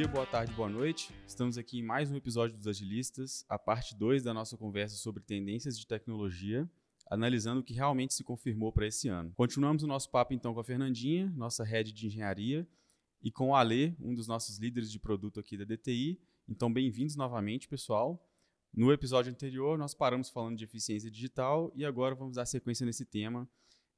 dia, 0.00 0.08
boa 0.08 0.24
tarde, 0.24 0.50
boa 0.54 0.68
noite. 0.68 1.14
Estamos 1.26 1.58
aqui 1.58 1.78
em 1.78 1.82
mais 1.82 2.10
um 2.10 2.16
episódio 2.16 2.56
dos 2.56 2.66
Agilistas, 2.66 3.44
a 3.50 3.58
parte 3.58 3.94
2 3.94 4.22
da 4.22 4.32
nossa 4.32 4.56
conversa 4.56 4.96
sobre 4.96 5.22
tendências 5.22 5.78
de 5.78 5.86
tecnologia, 5.86 6.66
analisando 7.10 7.60
o 7.60 7.62
que 7.62 7.74
realmente 7.74 8.14
se 8.14 8.24
confirmou 8.24 8.72
para 8.72 8.86
esse 8.86 9.08
ano. 9.08 9.30
Continuamos 9.36 9.82
o 9.82 9.86
nosso 9.86 10.08
papo 10.10 10.32
então 10.32 10.54
com 10.54 10.60
a 10.60 10.64
Fernandinha, 10.64 11.30
nossa 11.36 11.62
head 11.64 11.92
de 11.92 12.06
engenharia, 12.06 12.66
e 13.22 13.30
com 13.30 13.50
o 13.50 13.54
Ale, 13.54 13.94
um 14.00 14.14
dos 14.14 14.26
nossos 14.26 14.56
líderes 14.56 14.90
de 14.90 14.98
produto 14.98 15.38
aqui 15.38 15.54
da 15.54 15.66
DTI. 15.66 16.18
Então, 16.48 16.72
bem-vindos 16.72 17.14
novamente, 17.14 17.68
pessoal. 17.68 18.26
No 18.72 18.90
episódio 18.90 19.30
anterior, 19.30 19.76
nós 19.76 19.92
paramos 19.92 20.30
falando 20.30 20.56
de 20.56 20.64
eficiência 20.64 21.10
digital 21.10 21.70
e 21.74 21.84
agora 21.84 22.14
vamos 22.14 22.36
dar 22.36 22.46
sequência 22.46 22.86
nesse 22.86 23.04
tema, 23.04 23.46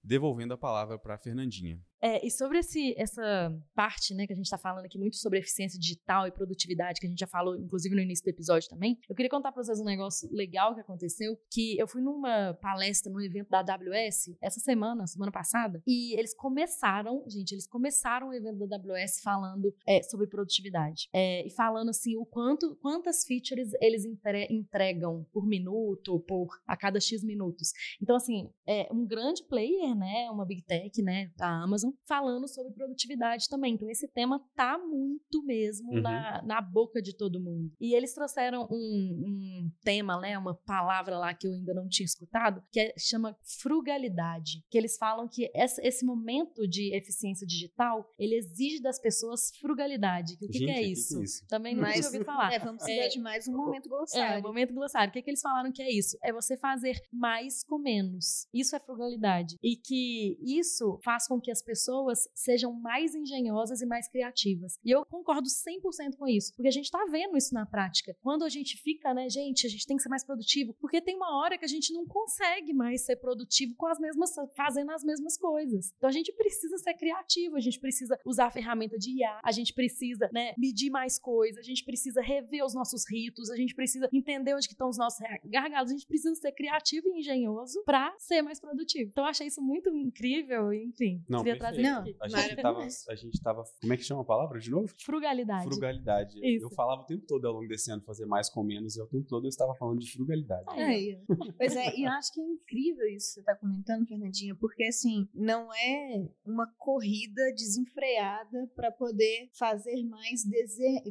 devolvendo 0.03 0.53
a 0.53 0.58
palavra 0.58 0.98
para 0.98 1.14
a 1.14 1.18
Fernandinha. 1.18 1.80
É, 2.02 2.26
e 2.26 2.30
sobre 2.30 2.58
esse, 2.58 2.94
essa 2.98 3.56
parte, 3.76 4.12
né, 4.12 4.26
que 4.26 4.32
a 4.32 4.36
gente 4.36 4.46
está 4.46 4.58
falando 4.58 4.84
aqui 4.84 4.98
muito 4.98 5.16
sobre 5.16 5.38
eficiência 5.38 5.79
digital 5.79 6.26
e 6.26 6.32
produtividade, 6.32 6.98
que 6.98 7.06
a 7.06 7.08
gente 7.08 7.20
já 7.20 7.29
falou, 7.29 7.56
inclusive, 7.56 7.94
no 7.94 8.00
início 8.00 8.24
do 8.24 8.29
episódio 8.29 8.68
também, 8.68 8.98
eu 9.08 9.14
queria 9.14 9.30
contar 9.30 9.52
para 9.52 9.62
vocês 9.62 9.79
um 9.79 9.84
negócio 9.84 10.29
legal 10.32 10.74
que 10.74 10.80
aconteceu, 10.80 11.38
que 11.48 11.79
eu 11.79 11.86
fui 11.86 12.02
numa 12.02 12.54
palestra, 12.54 13.12
num 13.12 13.20
evento 13.20 13.48
da 13.48 13.60
AWS, 13.60 14.36
essa 14.40 14.58
semana, 14.58 15.07
semana 15.07 15.30
passada, 15.30 15.80
e 15.86 16.18
eles 16.18 16.34
começaram, 16.34 17.22
gente, 17.29 17.52
eles 17.52 17.68
começaram 17.68 18.30
o 18.30 18.34
evento 18.34 18.66
da 18.66 18.76
AWS 18.76 19.21
falando 19.22 19.72
é, 19.86 20.02
sobre 20.02 20.26
produtividade. 20.26 21.08
É, 21.12 21.46
e 21.46 21.50
falando, 21.50 21.90
assim, 21.90 22.16
o 22.16 22.26
quanto, 22.26 22.76
quantas 22.82 23.24
features 23.24 23.71
eles 23.80 24.04
entre, 24.04 24.48
entregam 24.50 25.24
por 25.32 25.46
minuto, 25.46 26.18
por 26.26 26.48
a 26.66 26.76
cada 26.76 26.98
X 26.98 27.22
minutos. 27.22 27.72
Então, 28.02 28.16
assim, 28.16 28.50
é 28.66 28.88
um 28.93 29.07
grande 29.07 29.44
player, 29.44 29.94
né, 29.94 30.29
uma 30.32 30.44
big 30.44 30.62
tech, 30.62 31.00
né, 31.00 31.30
da 31.36 31.48
Amazon, 31.62 31.91
falando 32.06 32.48
sobre 32.48 32.72
produtividade 32.72 33.48
também. 33.48 33.74
Então, 33.74 33.90
esse 33.90 34.08
tema 34.08 34.40
tá 34.54 34.78
muito 34.78 35.42
mesmo 35.44 35.92
uhum. 35.92 36.00
na, 36.00 36.42
na 36.42 36.60
boca 36.60 37.00
de 37.00 37.16
todo 37.16 37.40
mundo. 37.40 37.72
E 37.80 37.94
eles 37.94 38.14
trouxeram 38.14 38.68
um, 38.70 38.76
um, 38.76 39.70
tema, 39.82 40.20
né, 40.20 40.36
uma 40.38 40.54
palavra 40.54 41.18
lá 41.18 41.34
que 41.34 41.46
eu 41.46 41.52
ainda 41.52 41.74
não 41.74 41.88
tinha 41.88 42.04
escutado, 42.04 42.62
que 42.70 42.80
é, 42.80 42.94
chama 42.98 43.36
frugalidade. 43.60 44.64
Que 44.70 44.78
eles 44.78 44.96
falam 44.96 45.28
que 45.28 45.50
essa, 45.54 45.80
esse 45.86 46.04
momento 46.04 46.66
de 46.66 46.94
eficiência 46.94 47.46
digital, 47.46 48.08
ele 48.18 48.36
exige 48.36 48.80
das 48.80 49.00
pessoas 49.00 49.50
frugalidade. 49.60 50.36
Que, 50.36 50.46
o 50.46 50.48
que, 50.48 50.58
Gente, 50.58 50.72
que, 50.72 50.78
é, 50.78 50.82
isso? 50.82 51.14
que 51.14 51.20
é 51.20 51.24
isso? 51.24 51.46
Também 51.48 51.74
não 51.74 51.90
tinha 51.90 52.04
ouvido 52.04 52.24
falar. 52.24 52.52
É, 52.52 52.58
vamos 52.58 52.82
precisar 52.82 53.06
é, 53.06 53.08
de 53.08 53.20
mais 53.20 53.48
um 53.48 53.56
momento 53.56 53.88
glossário. 53.88 54.36
É, 54.36 54.38
um 54.38 54.42
momento 54.42 54.74
glossário. 54.74 55.10
O 55.10 55.12
que, 55.12 55.22
que 55.22 55.30
eles 55.30 55.40
falaram 55.40 55.72
que 55.72 55.82
é 55.82 55.90
isso? 55.90 56.16
É 56.22 56.32
você 56.32 56.56
fazer 56.56 57.00
mais 57.12 57.64
com 57.64 57.78
menos. 57.78 58.46
Isso 58.52 58.74
é 58.77 58.80
frugalidade. 58.80 59.56
E 59.62 59.77
que 59.77 60.38
isso 60.42 60.98
faz 61.04 61.27
com 61.27 61.40
que 61.40 61.50
as 61.50 61.62
pessoas 61.62 61.81
pessoas 61.83 62.28
sejam 62.34 62.72
mais 62.72 63.14
engenhosas 63.14 63.80
e 63.80 63.86
mais 63.86 64.08
criativas. 64.08 64.78
E 64.84 64.91
eu 64.91 65.05
concordo 65.05 65.48
100% 65.48 66.16
com 66.16 66.28
isso, 66.28 66.55
porque 66.55 66.69
a 66.69 66.72
gente 66.72 66.84
está 66.84 67.05
vendo 67.11 67.36
isso 67.36 67.52
na 67.52 67.66
prática. 67.66 68.16
Quando 68.22 68.44
a 68.44 68.48
gente 68.48 68.77
fica, 68.77 69.12
né, 69.12 69.28
gente, 69.28 69.66
a 69.66 69.70
gente 69.70 69.86
tem 69.86 69.97
que 69.97 70.02
ser 70.02 70.08
mais 70.08 70.24
produtivo, 70.24 70.74
porque 70.80 71.00
tem 71.00 71.16
uma 71.16 71.41
hora 71.41 71.58
que 71.58 71.64
a 71.64 71.69
gente 71.69 71.92
não 71.92 72.06
consegue 72.06 72.72
mais 72.72 73.05
ser 73.05 73.16
produtivo 73.16 73.74
com 73.77 73.86
as 73.86 73.98
mesmas, 73.98 74.30
fazendo 74.56 74.92
as 74.92 75.02
mesmas 75.02 75.36
coisas. 75.36 75.92
Então 75.97 76.08
a 76.08 76.12
gente 76.12 76.33
precisa 76.33 76.78
ser 76.78 76.94
criativo, 76.94 77.56
a 77.56 77.61
gente 77.61 77.80
precisa 77.80 78.19
usar 78.24 78.46
a 78.46 78.50
ferramenta 78.50 78.96
de 78.96 79.19
IA, 79.19 79.41
a 79.42 79.50
gente 79.50 79.74
precisa, 79.74 80.30
né, 80.33 80.55
medir 80.56 80.91
mais 80.91 81.19
coisas, 81.19 81.58
a 81.58 81.67
gente 81.67 81.84
precisa 81.84 82.20
rever 82.20 82.64
os 82.64 82.74
nossos 82.74 83.08
ritos, 83.11 83.50
a 83.50 83.56
gente 83.56 83.74
precisa 83.74 84.08
entender 84.12 84.55
onde 84.55 84.69
que 84.69 84.74
estão 84.74 84.89
os 84.89 84.98
nossos 84.98 85.20
gargalos, 85.44 85.91
a 85.91 85.94
gente 85.94 86.06
precisa 86.06 86.34
ser 86.36 86.52
criativo 86.52 87.08
e 87.08 87.19
engenhoso 87.19 87.83
para 87.84 88.14
ser 88.19 88.42
mais 88.42 88.61
produtivo. 88.61 89.11
Então 89.11 89.24
eu 89.24 89.30
achei 89.30 89.46
isso 89.46 89.62
muito 89.62 89.91
incrível, 89.91 90.72
enfim. 90.72 91.24
Não, 91.28 91.42
queria 91.42 91.71
não, 91.80 92.04
a 92.20 92.28
gente, 92.28 92.56
tava, 92.56 92.86
a 93.08 93.14
gente 93.14 93.42
tava. 93.42 93.64
Como 93.80 93.92
é 93.92 93.96
que 93.96 94.02
chama 94.02 94.22
a 94.22 94.24
palavra 94.24 94.58
de 94.58 94.70
novo? 94.70 94.92
Frugalidade. 95.04 95.64
Frugalidade. 95.64 96.38
Isso. 96.42 96.66
Eu 96.66 96.70
falava 96.70 97.02
o 97.02 97.05
tempo 97.05 97.24
todo 97.27 97.46
ao 97.46 97.55
longo 97.55 97.68
desse 97.68 97.90
ano 97.90 98.02
fazer 98.02 98.27
mais 98.27 98.50
com 98.50 98.62
menos, 98.62 98.96
e 98.96 99.00
o 99.00 99.06
tempo 99.06 99.27
todo 99.27 99.44
eu 99.44 99.48
estava 99.48 99.74
falando 99.74 100.00
de 100.00 100.12
frugalidade. 100.12 100.64
É, 100.78 101.20
pois 101.56 101.77
é, 101.77 101.96
e 101.96 102.05
eu 102.05 102.11
acho 102.11 102.32
que 102.32 102.40
é 102.40 102.44
incrível 102.44 103.06
isso 103.08 103.28
que 103.28 103.34
você 103.34 103.40
está 103.40 103.55
comentando, 103.55 104.06
Fernandinha, 104.06 104.55
porque 104.56 104.84
assim, 104.84 105.28
não 105.34 105.72
é 105.72 106.28
uma 106.44 106.66
corrida 106.78 107.42
desenfreada 107.55 108.70
para 108.74 108.90
poder 108.90 109.50
fazer 109.55 110.02
mais 110.05 110.42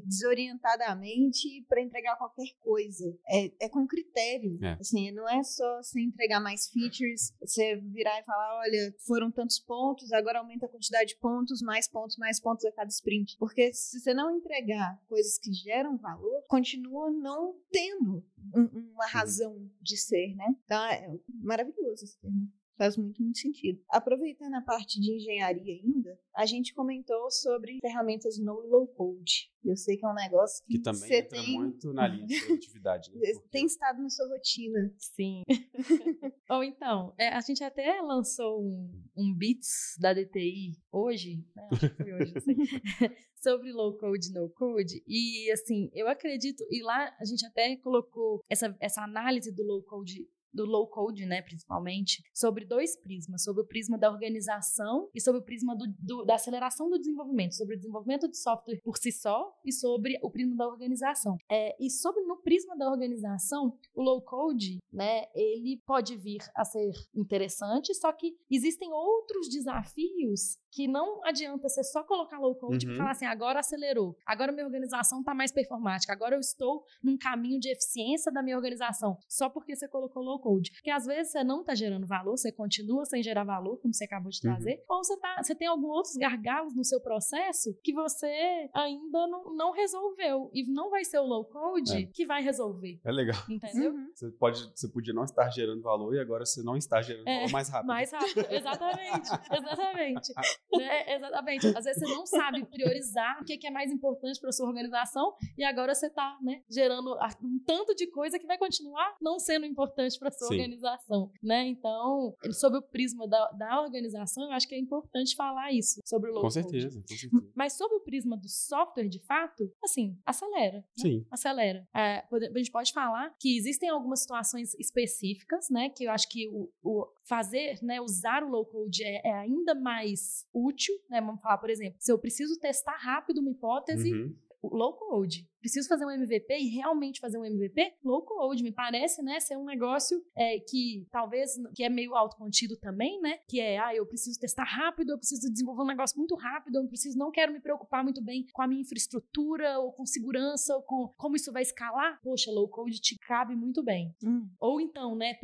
desorientadamente 0.06 1.66
para 1.68 1.82
entregar 1.82 2.18
qualquer 2.18 2.52
coisa. 2.60 3.06
É, 3.28 3.52
é 3.66 3.70
com 3.70 3.88
critério. 3.88 4.58
É. 4.64 4.74
Assim, 4.80 5.12
não 5.12 5.28
é 5.30 5.44
só 5.44 5.78
você 5.78 6.02
entregar 6.02 6.40
mais 6.40 6.70
features, 6.70 7.34
você 7.40 7.78
virar 7.78 8.20
e 8.20 8.24
falar, 8.24 8.60
olha, 8.60 8.94
foram 9.06 9.32
tantos 9.32 9.60
pontos, 9.60 10.12
agora 10.12 10.41
aumenta 10.42 10.66
a 10.66 10.70
quantidade 10.70 11.10
de 11.10 11.18
pontos, 11.18 11.62
mais 11.62 11.88
pontos, 11.88 12.18
mais 12.18 12.40
pontos 12.40 12.66
a 12.66 12.72
cada 12.72 12.90
sprint. 12.90 13.38
Porque 13.38 13.74
se 13.74 14.00
você 14.00 14.14
não 14.14 14.36
entregar 14.36 15.00
coisas 15.08 15.38
que 15.38 15.54
geram 15.54 15.98
valor, 15.98 16.44
continua 16.48 17.10
não 17.10 17.56
tendo 17.72 18.24
um, 18.54 18.92
uma 18.94 19.08
razão 19.08 19.70
de 19.82 19.98
ser, 19.98 20.36
né? 20.36 20.56
Então 20.66 20.84
é 20.86 21.20
maravilhoso 21.42 22.04
esse 22.04 22.20
termo. 22.20 22.52
Faz 22.78 22.98
muito, 22.98 23.22
muito 23.22 23.38
sentido. 23.38 23.80
Aproveitando 23.90 24.56
a 24.56 24.62
parte 24.62 25.00
de 25.00 25.14
engenharia 25.14 25.76
ainda, 25.76 26.20
a 26.36 26.48
gente 26.48 26.74
comentou 26.74 27.30
sobre 27.30 27.78
ferramentas 27.80 28.40
no 28.40 28.64
e 28.66 28.68
low 28.70 28.88
code. 28.88 29.52
Eu 29.64 29.78
sei 29.78 29.98
que 29.98 30.04
é 30.04 30.10
um 30.10 30.16
negócio 30.16 30.66
que, 30.66 30.78
que 30.78 30.82
também 30.82 31.14
entra 31.14 31.30
tem... 31.30 31.54
muito 31.54 31.94
na 31.94 32.08
linha 32.08 32.26
de 32.26 32.42
produtividade. 32.44 33.12
Né? 33.14 33.20
Porque... 33.34 33.50
Tem 33.50 33.66
estado 33.68 34.02
na 34.02 34.10
sua 34.10 34.28
rotina. 34.30 34.92
Sim. 34.98 35.44
Ou 36.52 36.66
então, 36.66 37.14
é, 37.18 37.30
a 37.30 37.40
gente 37.40 37.64
até 37.64 38.02
lançou 38.02 38.62
um, 38.62 38.92
um 39.16 39.34
Bits 39.34 39.96
da 39.98 40.12
DTI 40.12 40.78
hoje, 40.92 41.46
né? 41.56 41.70
acho 41.72 41.90
que 41.90 42.04
foi 42.04 42.12
hoje, 42.12 42.34
sobre 43.42 43.72
low 43.72 43.98
code, 43.98 44.34
no 44.34 44.50
code. 44.50 45.02
E 45.08 45.50
assim, 45.50 45.90
eu 45.94 46.10
acredito, 46.10 46.62
e 46.70 46.84
lá 46.84 47.16
a 47.18 47.24
gente 47.24 47.46
até 47.46 47.78
colocou 47.78 48.44
essa, 48.50 48.76
essa 48.82 49.02
análise 49.02 49.50
do 49.56 49.64
low 49.64 49.82
code 49.84 50.28
do 50.54 50.66
low 50.66 50.88
code, 50.88 51.26
né, 51.26 51.42
principalmente, 51.42 52.24
sobre 52.34 52.66
dois 52.66 52.96
prismas, 52.96 53.44
sobre 53.44 53.64
o 53.64 53.68
prisma 53.68 53.98
da 53.98 54.10
organização 54.10 55.10
e 55.14 55.22
sobre 55.22 55.42
o 55.42 55.44
prisma 55.44 55.76
do, 55.76 55.86
do, 56.00 56.26
da 56.26 56.36
aceleração 56.36 56.90
do 56.90 56.98
desenvolvimento, 56.98 57.56
sobre 57.56 57.76
o 57.76 57.78
desenvolvimento 57.78 58.28
de 58.30 58.38
software 58.38 58.80
por 58.84 58.98
si 58.98 59.12
só 59.12 59.54
e 59.66 59.72
sobre 59.72 60.20
o 60.22 60.30
prisma 60.30 60.56
da 60.56 60.68
organização. 60.68 61.38
É, 61.50 61.76
e 61.84 61.90
sobre 61.90 62.24
no 62.24 62.38
prisma 62.38 62.78
da 62.78 62.90
organização, 62.90 63.78
o 63.94 64.02
low 64.02 64.22
code, 64.22 64.80
né, 64.92 65.26
ele 65.34 65.82
pode 65.86 66.18
vir 66.18 66.42
a 66.56 66.66
ser 66.66 66.92
interessante, 67.16 67.94
só 67.94 68.12
que 68.12 68.36
existem 68.50 68.92
outros 68.92 69.50
desafios 69.50 70.58
que 70.72 70.88
não 70.88 71.24
adianta 71.26 71.68
você 71.68 71.84
só 71.84 72.04
colocar 72.04 72.40
low 72.40 72.56
code 72.56 72.88
uhum. 72.88 72.94
e 72.94 72.98
falar 72.98 73.12
assim, 73.12 73.26
agora 73.26 73.60
acelerou, 73.60 74.16
agora 74.26 74.52
minha 74.52 74.66
organização 74.66 75.20
está 75.20 75.34
mais 75.34 75.52
performática, 75.52 76.14
agora 76.14 76.36
eu 76.36 76.40
estou 76.40 76.84
num 77.04 77.18
caminho 77.18 77.60
de 77.60 77.70
eficiência 77.70 78.32
da 78.32 78.42
minha 78.42 78.56
organização, 78.56 79.18
só 79.28 79.50
porque 79.50 79.76
você 79.76 79.88
colocou 79.88 80.24
low 80.24 80.40
code. 80.40 80.72
Porque 80.72 80.90
às 80.90 81.06
vezes 81.06 81.32
você 81.32 81.44
não 81.44 81.62
está 81.62 81.76
gerando 81.76 82.08
valor, 82.08 82.38
você 82.38 82.52
continua 82.52 83.06
sem 83.06 83.22
gerar 83.22 83.44
valor, 83.44 83.78
como 83.78 83.94
você 83.94 84.06
acabou 84.06 84.32
de 84.32 84.38
uhum. 84.38 84.54
trazer, 84.54 84.76
uhum. 84.90 84.96
ou 84.96 85.04
você, 85.04 85.18
tá, 85.18 85.44
você 85.44 85.56
tem 85.56 85.68
alguns 85.68 85.92
outros 85.92 86.16
gargalos 86.16 86.76
no 86.76 86.84
seu 86.84 87.00
processo 87.02 87.78
que 87.84 87.94
você 87.94 88.70
ainda 88.74 89.28
não, 89.28 89.56
não 89.56 89.72
resolveu. 89.72 90.50
E 90.54 90.66
não 90.66 90.90
vai 90.90 91.04
ser 91.04 91.20
o 91.20 91.26
low 91.26 91.46
code 91.46 92.04
é. 92.04 92.06
que 92.06 92.26
vai 92.26 92.42
resolver. 92.42 93.00
É 93.04 93.12
legal. 93.12 93.42
Entendeu? 93.50 93.92
Uhum. 93.92 94.12
Você, 94.14 94.32
pode, 94.32 94.72
você 94.76 94.88
podia 94.88 95.14
não 95.14 95.24
estar 95.24 95.50
gerando 95.50 95.82
valor 95.82 96.16
e 96.16 96.20
agora 96.20 96.46
você 96.46 96.64
não 96.64 96.78
está 96.78 97.02
gerando 97.02 97.28
é, 97.28 97.40
valor 97.40 97.52
mais 97.52 97.70
rápido. 97.70 97.88
Mais 97.88 98.12
rápido, 98.12 98.48
exatamente. 98.50 99.30
exatamente. 99.52 100.34
Né? 100.78 101.16
Exatamente. 101.16 101.68
Às 101.68 101.86
vezes 101.86 102.02
você 102.02 102.14
não 102.14 102.26
sabe 102.26 102.66
priorizar 102.66 103.42
o 103.42 103.46
que 103.46 103.66
é 103.66 103.72
mais 103.72 103.92
importante 103.92 104.40
para 104.40 104.52
sua 104.52 104.68
organização 104.68 105.34
e 105.58 105.64
agora 105.64 105.94
você 105.94 106.08
está 106.08 106.38
né, 106.42 106.64
gerando 106.70 107.18
um 107.44 107.60
tanto 107.66 107.96
de 107.96 108.08
coisa 108.08 108.40
que 108.40 108.46
vai 108.46 108.58
continuar 108.58 109.16
não 109.22 109.40
sendo 109.40 109.66
importante 109.66 110.18
para 110.18 110.32
sua 110.32 110.48
Sim. 110.48 110.56
organização, 110.56 111.32
né? 111.42 111.68
Então, 111.68 112.36
sobre 112.52 112.80
o 112.80 112.82
prisma 112.82 113.28
da, 113.28 113.52
da 113.52 113.82
organização, 113.82 114.46
eu 114.46 114.52
acho 114.52 114.68
que 114.68 114.76
é 114.76 114.80
importante 114.80 115.36
falar 115.36 115.72
isso 115.72 116.00
sobre 116.06 116.30
o 116.30 116.34
low 116.34 116.44
Com 116.44 116.50
certeza, 116.50 117.02
com 117.02 117.08
certeza. 117.08 117.52
Mas 117.56 117.74
sobre 117.74 117.98
o 117.98 118.02
prisma 118.02 118.38
do 118.38 118.50
software, 118.50 119.08
de 119.08 119.20
fato, 119.20 119.72
assim, 119.84 120.18
acelera. 120.26 120.78
Né? 120.78 120.84
Sim. 120.98 121.26
Acelera. 121.30 121.88
É, 121.96 122.24
a 122.32 122.58
gente 122.58 122.72
pode 122.72 122.94
falar 122.94 123.36
que 123.40 123.58
existem 123.58 123.90
algumas 123.90 124.22
situações 124.22 124.74
específicas, 124.76 125.70
né? 125.70 125.90
Que 125.90 126.06
eu 126.06 126.12
acho 126.12 126.28
que 126.30 126.48
o, 126.50 126.70
o 126.84 127.08
fazer, 127.28 127.80
né, 127.82 128.02
usar 128.02 128.44
o 128.44 128.50
low 128.50 128.66
code 128.66 129.04
é, 129.04 129.22
é 129.24 129.34
ainda 129.34 129.74
mais 129.74 130.46
útil, 130.54 130.96
né? 131.10 131.22
Vamos 131.22 131.42
falar, 131.42 131.58
por 131.58 131.70
exemplo, 131.70 131.96
se 132.00 132.12
eu 132.12 132.20
preciso 132.20 132.60
testar 132.60 132.98
rápido 132.98 133.40
uma 133.40 133.52
hipótese, 133.52 134.14
uhum. 134.14 134.36
low 134.64 134.94
code. 134.94 135.50
Preciso 135.62 135.88
fazer 135.88 136.06
um 136.06 136.12
MVP 136.12 136.58
e 136.58 136.68
realmente 136.70 137.20
fazer 137.20 137.38
um 137.38 137.46
MVP, 137.46 137.94
low 138.04 138.24
code, 138.24 138.64
me 138.64 138.72
parece, 138.72 139.22
né, 139.22 139.40
ser 139.40 139.58
um 139.58 139.66
negócio 139.66 140.22
é, 140.36 140.60
que 140.60 141.08
talvez, 141.12 141.52
que 141.76 141.84
é 141.84 141.90
meio 141.90 142.16
autocontido 142.16 142.76
também, 142.78 143.22
né, 143.22 143.40
que 143.48 143.60
é, 143.60 143.80
ah, 143.80 143.96
eu 143.96 144.06
preciso 144.06 144.40
testar 144.40 144.64
rápido, 144.64 145.12
eu 145.12 145.18
preciso 145.18 145.50
desenvolver 145.50 145.84
um 145.84 145.88
negócio 145.88 146.18
muito 146.18 146.36
rápido, 146.36 146.78
eu 146.78 146.88
preciso, 146.88 147.18
não 147.18 147.32
quero 147.32 147.54
me 147.54 147.62
preocupar 147.62 148.04
muito 148.04 148.22
bem 148.22 148.46
com 148.52 148.62
a 148.62 148.68
minha 148.68 148.82
infraestrutura 148.82 149.80
ou 149.80 149.92
com 149.94 150.06
segurança 150.06 150.76
ou 150.76 150.82
com 150.82 151.08
como 151.18 151.36
isso 151.36 151.52
vai 151.52 151.62
escalar. 151.62 152.20
Poxa, 152.24 152.52
low 152.52 152.68
code 152.68 153.00
te 153.00 153.18
cabe 153.20 153.56
muito 153.56 153.84
bem. 153.84 154.14
Hum. 154.24 154.50
Ou 154.60 154.82
então, 154.82 155.16
né, 155.16 155.36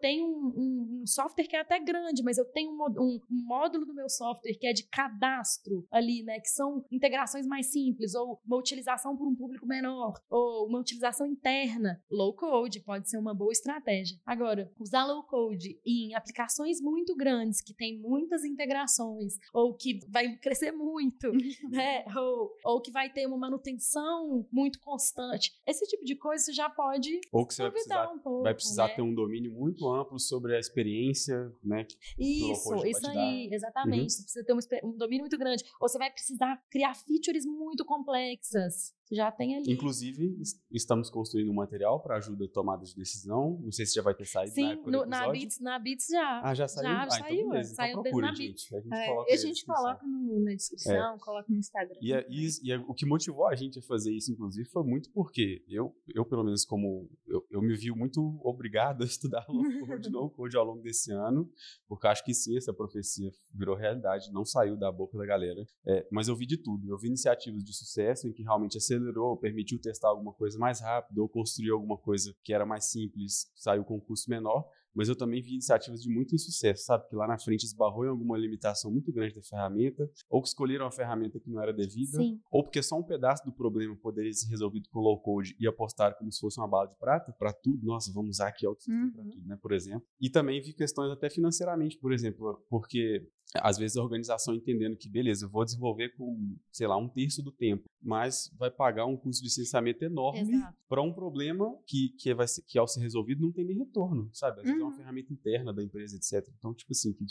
tem 0.00 0.24
um, 0.24 0.52
um, 0.56 1.00
um, 1.02 1.06
software 1.06 1.46
que 1.46 1.56
é 1.56 1.60
até 1.60 1.78
grande, 1.78 2.22
mas 2.22 2.38
eu 2.38 2.44
tenho 2.46 2.70
um, 2.70 2.84
um, 2.98 3.20
um 3.30 3.46
módulo 3.46 3.84
do 3.84 3.94
meu 3.94 4.08
software 4.08 4.54
que 4.54 4.66
é 4.66 4.72
de 4.72 4.84
cadastro 4.84 5.86
ali, 5.90 6.22
né, 6.22 6.40
que 6.40 6.48
são 6.48 6.84
integrações 6.90 7.46
mais 7.46 7.66
simples 7.70 8.14
ou 8.14 8.40
uma 8.46 8.56
utilização 8.56 9.16
por 9.16 9.26
um 9.26 9.34
público 9.34 9.57
menor 9.66 10.14
ou 10.28 10.66
uma 10.66 10.80
utilização 10.80 11.26
interna. 11.26 12.02
Low 12.10 12.34
code 12.34 12.80
pode 12.80 13.08
ser 13.08 13.18
uma 13.18 13.34
boa 13.34 13.52
estratégia. 13.52 14.18
Agora, 14.24 14.70
usar 14.78 15.04
low 15.06 15.22
code 15.22 15.80
em 15.84 16.14
aplicações 16.14 16.80
muito 16.80 17.16
grandes 17.16 17.60
que 17.60 17.74
tem 17.74 17.98
muitas 17.98 18.44
integrações 18.44 19.34
ou 19.52 19.74
que 19.74 20.00
vai 20.08 20.36
crescer 20.38 20.72
muito, 20.72 21.30
né, 21.70 22.04
ou, 22.16 22.52
ou 22.64 22.80
que 22.80 22.90
vai 22.90 23.10
ter 23.10 23.26
uma 23.26 23.38
manutenção 23.38 24.46
muito 24.50 24.80
constante. 24.80 25.52
Esse 25.66 25.86
tipo 25.86 26.04
de 26.04 26.16
coisa 26.16 26.44
você 26.44 26.52
já 26.52 26.68
pode 26.68 27.20
ou 27.32 27.46
que 27.46 27.54
você 27.54 27.62
vai 27.62 27.70
precisar, 27.70 28.08
um 28.10 28.18
pouco, 28.18 28.42
vai 28.42 28.54
precisar 28.54 28.88
né? 28.88 28.94
ter 28.94 29.02
um 29.02 29.14
domínio 29.14 29.52
muito 29.52 29.88
amplo 29.88 30.18
sobre 30.18 30.56
a 30.56 30.58
experiência, 30.58 31.52
né? 31.62 31.86
Isso, 32.18 32.86
isso 32.86 33.08
aí, 33.08 33.48
exatamente. 33.52 34.02
Uhum. 34.02 34.08
Você 34.08 34.22
precisa 34.22 34.44
ter 34.44 34.52
um, 34.52 34.90
um 34.90 34.96
domínio 34.96 35.22
muito 35.22 35.38
grande. 35.38 35.64
Ou 35.80 35.88
você 35.88 35.98
vai 35.98 36.10
precisar 36.10 36.62
criar 36.70 36.94
features 36.94 37.44
muito 37.44 37.84
complexas 37.84 38.97
já 39.10 39.30
tem 39.30 39.56
ali. 39.56 39.72
Inclusive, 39.72 40.36
estamos 40.70 41.10
construindo 41.10 41.50
um 41.50 41.54
material 41.54 42.00
para 42.00 42.16
ajuda 42.16 42.44
à 42.44 42.48
tomada 42.48 42.84
de 42.84 42.94
decisão. 42.94 43.58
Não 43.62 43.72
sei 43.72 43.86
se 43.86 43.94
já 43.94 44.02
vai 44.02 44.14
ter 44.14 44.26
saído 44.26 44.54
Sim, 44.54 44.62
na 44.62 44.72
época 44.72 44.90
no, 44.90 45.06
na 45.06 45.30
Bits, 45.30 45.60
na 45.60 45.78
Bits 45.78 46.06
já. 46.10 46.40
Ah, 46.42 46.54
já 46.54 46.68
saiu? 46.68 46.88
Já, 46.88 47.00
ah, 47.00 47.04
então 47.04 47.18
saiu. 47.18 47.38
Então 47.38 47.50
beleza, 47.50 47.74
saiu 47.74 47.90
então 47.90 48.02
procura, 48.02 48.26
na 48.26 48.34
gente. 48.34 48.74
A 48.74 48.80
gente 48.80 48.94
é, 48.94 49.06
coloca, 49.06 49.32
a 49.32 49.36
gente 49.36 49.66
coloca 49.66 50.06
no, 50.06 50.40
na 50.40 50.54
descrição, 50.54 51.14
é. 51.14 51.18
coloca 51.18 51.46
no 51.48 51.58
Instagram. 51.58 51.98
E, 52.00 52.12
é, 52.12 52.26
e, 52.28 52.48
e, 52.62 52.72
é, 52.72 52.78
o 52.78 52.94
que 52.94 53.06
motivou 53.06 53.46
a 53.46 53.54
gente 53.54 53.78
a 53.78 53.82
fazer 53.82 54.12
isso, 54.12 54.32
inclusive, 54.32 54.68
foi 54.68 54.84
muito 54.84 55.10
porque 55.12 55.64
eu, 55.68 55.94
eu 56.14 56.24
pelo 56.24 56.44
menos, 56.44 56.64
como 56.64 57.08
eu, 57.26 57.46
eu 57.50 57.62
me 57.62 57.74
vi 57.76 57.90
muito 57.90 58.38
obrigado 58.42 59.02
a 59.02 59.06
estudar 59.06 59.46
low 60.10 60.30
code, 60.30 60.56
ao 60.56 60.64
longo 60.64 60.82
desse 60.82 61.12
ano, 61.12 61.50
porque 61.86 62.06
acho 62.06 62.24
que 62.24 62.34
sim, 62.34 62.56
essa 62.56 62.72
profecia 62.72 63.30
virou 63.52 63.76
realidade, 63.76 64.32
não 64.32 64.44
saiu 64.44 64.76
da 64.76 64.90
boca 64.90 65.16
da 65.16 65.26
galera. 65.26 65.64
É, 65.86 66.06
mas 66.10 66.28
eu 66.28 66.36
vi 66.36 66.46
de 66.46 66.56
tudo. 66.56 66.88
Eu 66.88 66.98
vi 66.98 67.08
iniciativas 67.08 67.62
de 67.64 67.74
sucesso 67.74 68.28
em 68.28 68.32
que 68.32 68.42
realmente 68.42 68.76
acelerou, 68.98 69.36
permitiu 69.36 69.80
testar 69.80 70.08
alguma 70.08 70.32
coisa 70.32 70.58
mais 70.58 70.80
rápido 70.80 71.18
ou 71.18 71.28
construir 71.28 71.70
alguma 71.70 71.96
coisa 71.96 72.34
que 72.42 72.52
era 72.52 72.66
mais 72.66 72.90
simples, 72.90 73.50
saiu 73.54 73.84
com 73.84 73.96
um 73.96 74.00
custo 74.00 74.30
menor 74.30 74.64
mas 74.98 75.08
eu 75.08 75.14
também 75.14 75.40
vi 75.40 75.52
iniciativas 75.52 76.02
de 76.02 76.10
muito 76.10 76.34
insucesso, 76.34 76.84
sabe? 76.84 77.08
Que 77.08 77.14
lá 77.14 77.26
na 77.26 77.38
frente 77.38 77.62
esbarrou 77.62 78.04
em 78.04 78.08
alguma 78.08 78.36
limitação 78.36 78.90
muito 78.90 79.12
grande 79.12 79.32
da 79.32 79.42
ferramenta, 79.42 80.10
ou 80.28 80.42
que 80.42 80.48
escolheram 80.48 80.86
a 80.86 80.90
ferramenta 80.90 81.38
que 81.38 81.48
não 81.48 81.62
era 81.62 81.72
devida, 81.72 82.18
Sim. 82.18 82.40
ou 82.50 82.64
porque 82.64 82.82
só 82.82 82.98
um 82.98 83.02
pedaço 83.04 83.44
do 83.44 83.52
problema 83.52 83.94
poderia 83.96 84.32
ser 84.32 84.48
resolvido 84.48 84.88
com 84.90 84.98
low 84.98 85.20
code 85.20 85.54
e 85.60 85.68
apostar 85.68 86.16
como 86.18 86.32
se 86.32 86.40
fosse 86.40 86.58
uma 86.58 86.66
bala 86.66 86.88
de 86.88 86.96
prata 86.96 87.32
para 87.38 87.52
tudo. 87.52 87.86
Nossa, 87.86 88.12
vamos 88.12 88.30
usar 88.30 88.48
aqui 88.48 88.66
OutSystem 88.66 89.04
uhum. 89.04 89.12
para 89.12 89.24
tudo, 89.24 89.46
né? 89.46 89.58
Por 89.62 89.72
exemplo. 89.72 90.06
E 90.20 90.28
também 90.28 90.60
vi 90.60 90.72
questões 90.72 91.12
até 91.12 91.30
financeiramente, 91.30 91.96
por 91.98 92.12
exemplo, 92.12 92.64
porque 92.68 93.24
às 93.54 93.78
vezes 93.78 93.96
a 93.96 94.02
organização 94.02 94.54
entendendo 94.54 94.96
que, 94.96 95.08
beleza, 95.08 95.46
eu 95.46 95.48
vou 95.48 95.64
desenvolver 95.64 96.10
com, 96.10 96.56
sei 96.70 96.86
lá, 96.86 96.96
um 96.96 97.08
terço 97.08 97.42
do 97.42 97.50
tempo, 97.50 97.84
mas 98.00 98.52
vai 98.58 98.70
pagar 98.70 99.06
um 99.06 99.16
custo 99.16 99.42
de 99.42 99.48
licenciamento 99.48 100.04
enorme 100.04 100.62
para 100.88 101.02
um 101.02 101.12
problema 101.12 101.74
que, 101.86 102.10
que, 102.18 102.34
vai 102.34 102.46
ser, 102.46 102.62
que 102.62 102.78
ao 102.78 102.86
ser 102.86 103.00
resolvido 103.00 103.42
não 103.42 103.52
tem 103.52 103.64
nem 103.64 103.78
retorno, 103.78 104.28
sabe? 104.32 104.60
Às 104.60 104.66
vezes 104.66 104.80
é 104.80 104.82
uma 104.82 104.90
uhum. 104.90 104.96
ferramenta 104.96 105.32
interna 105.32 105.72
da 105.72 105.82
empresa, 105.82 106.16
etc. 106.16 106.46
Então, 106.58 106.74
tipo 106.74 106.92
assim, 106.92 107.12
que 107.12 107.24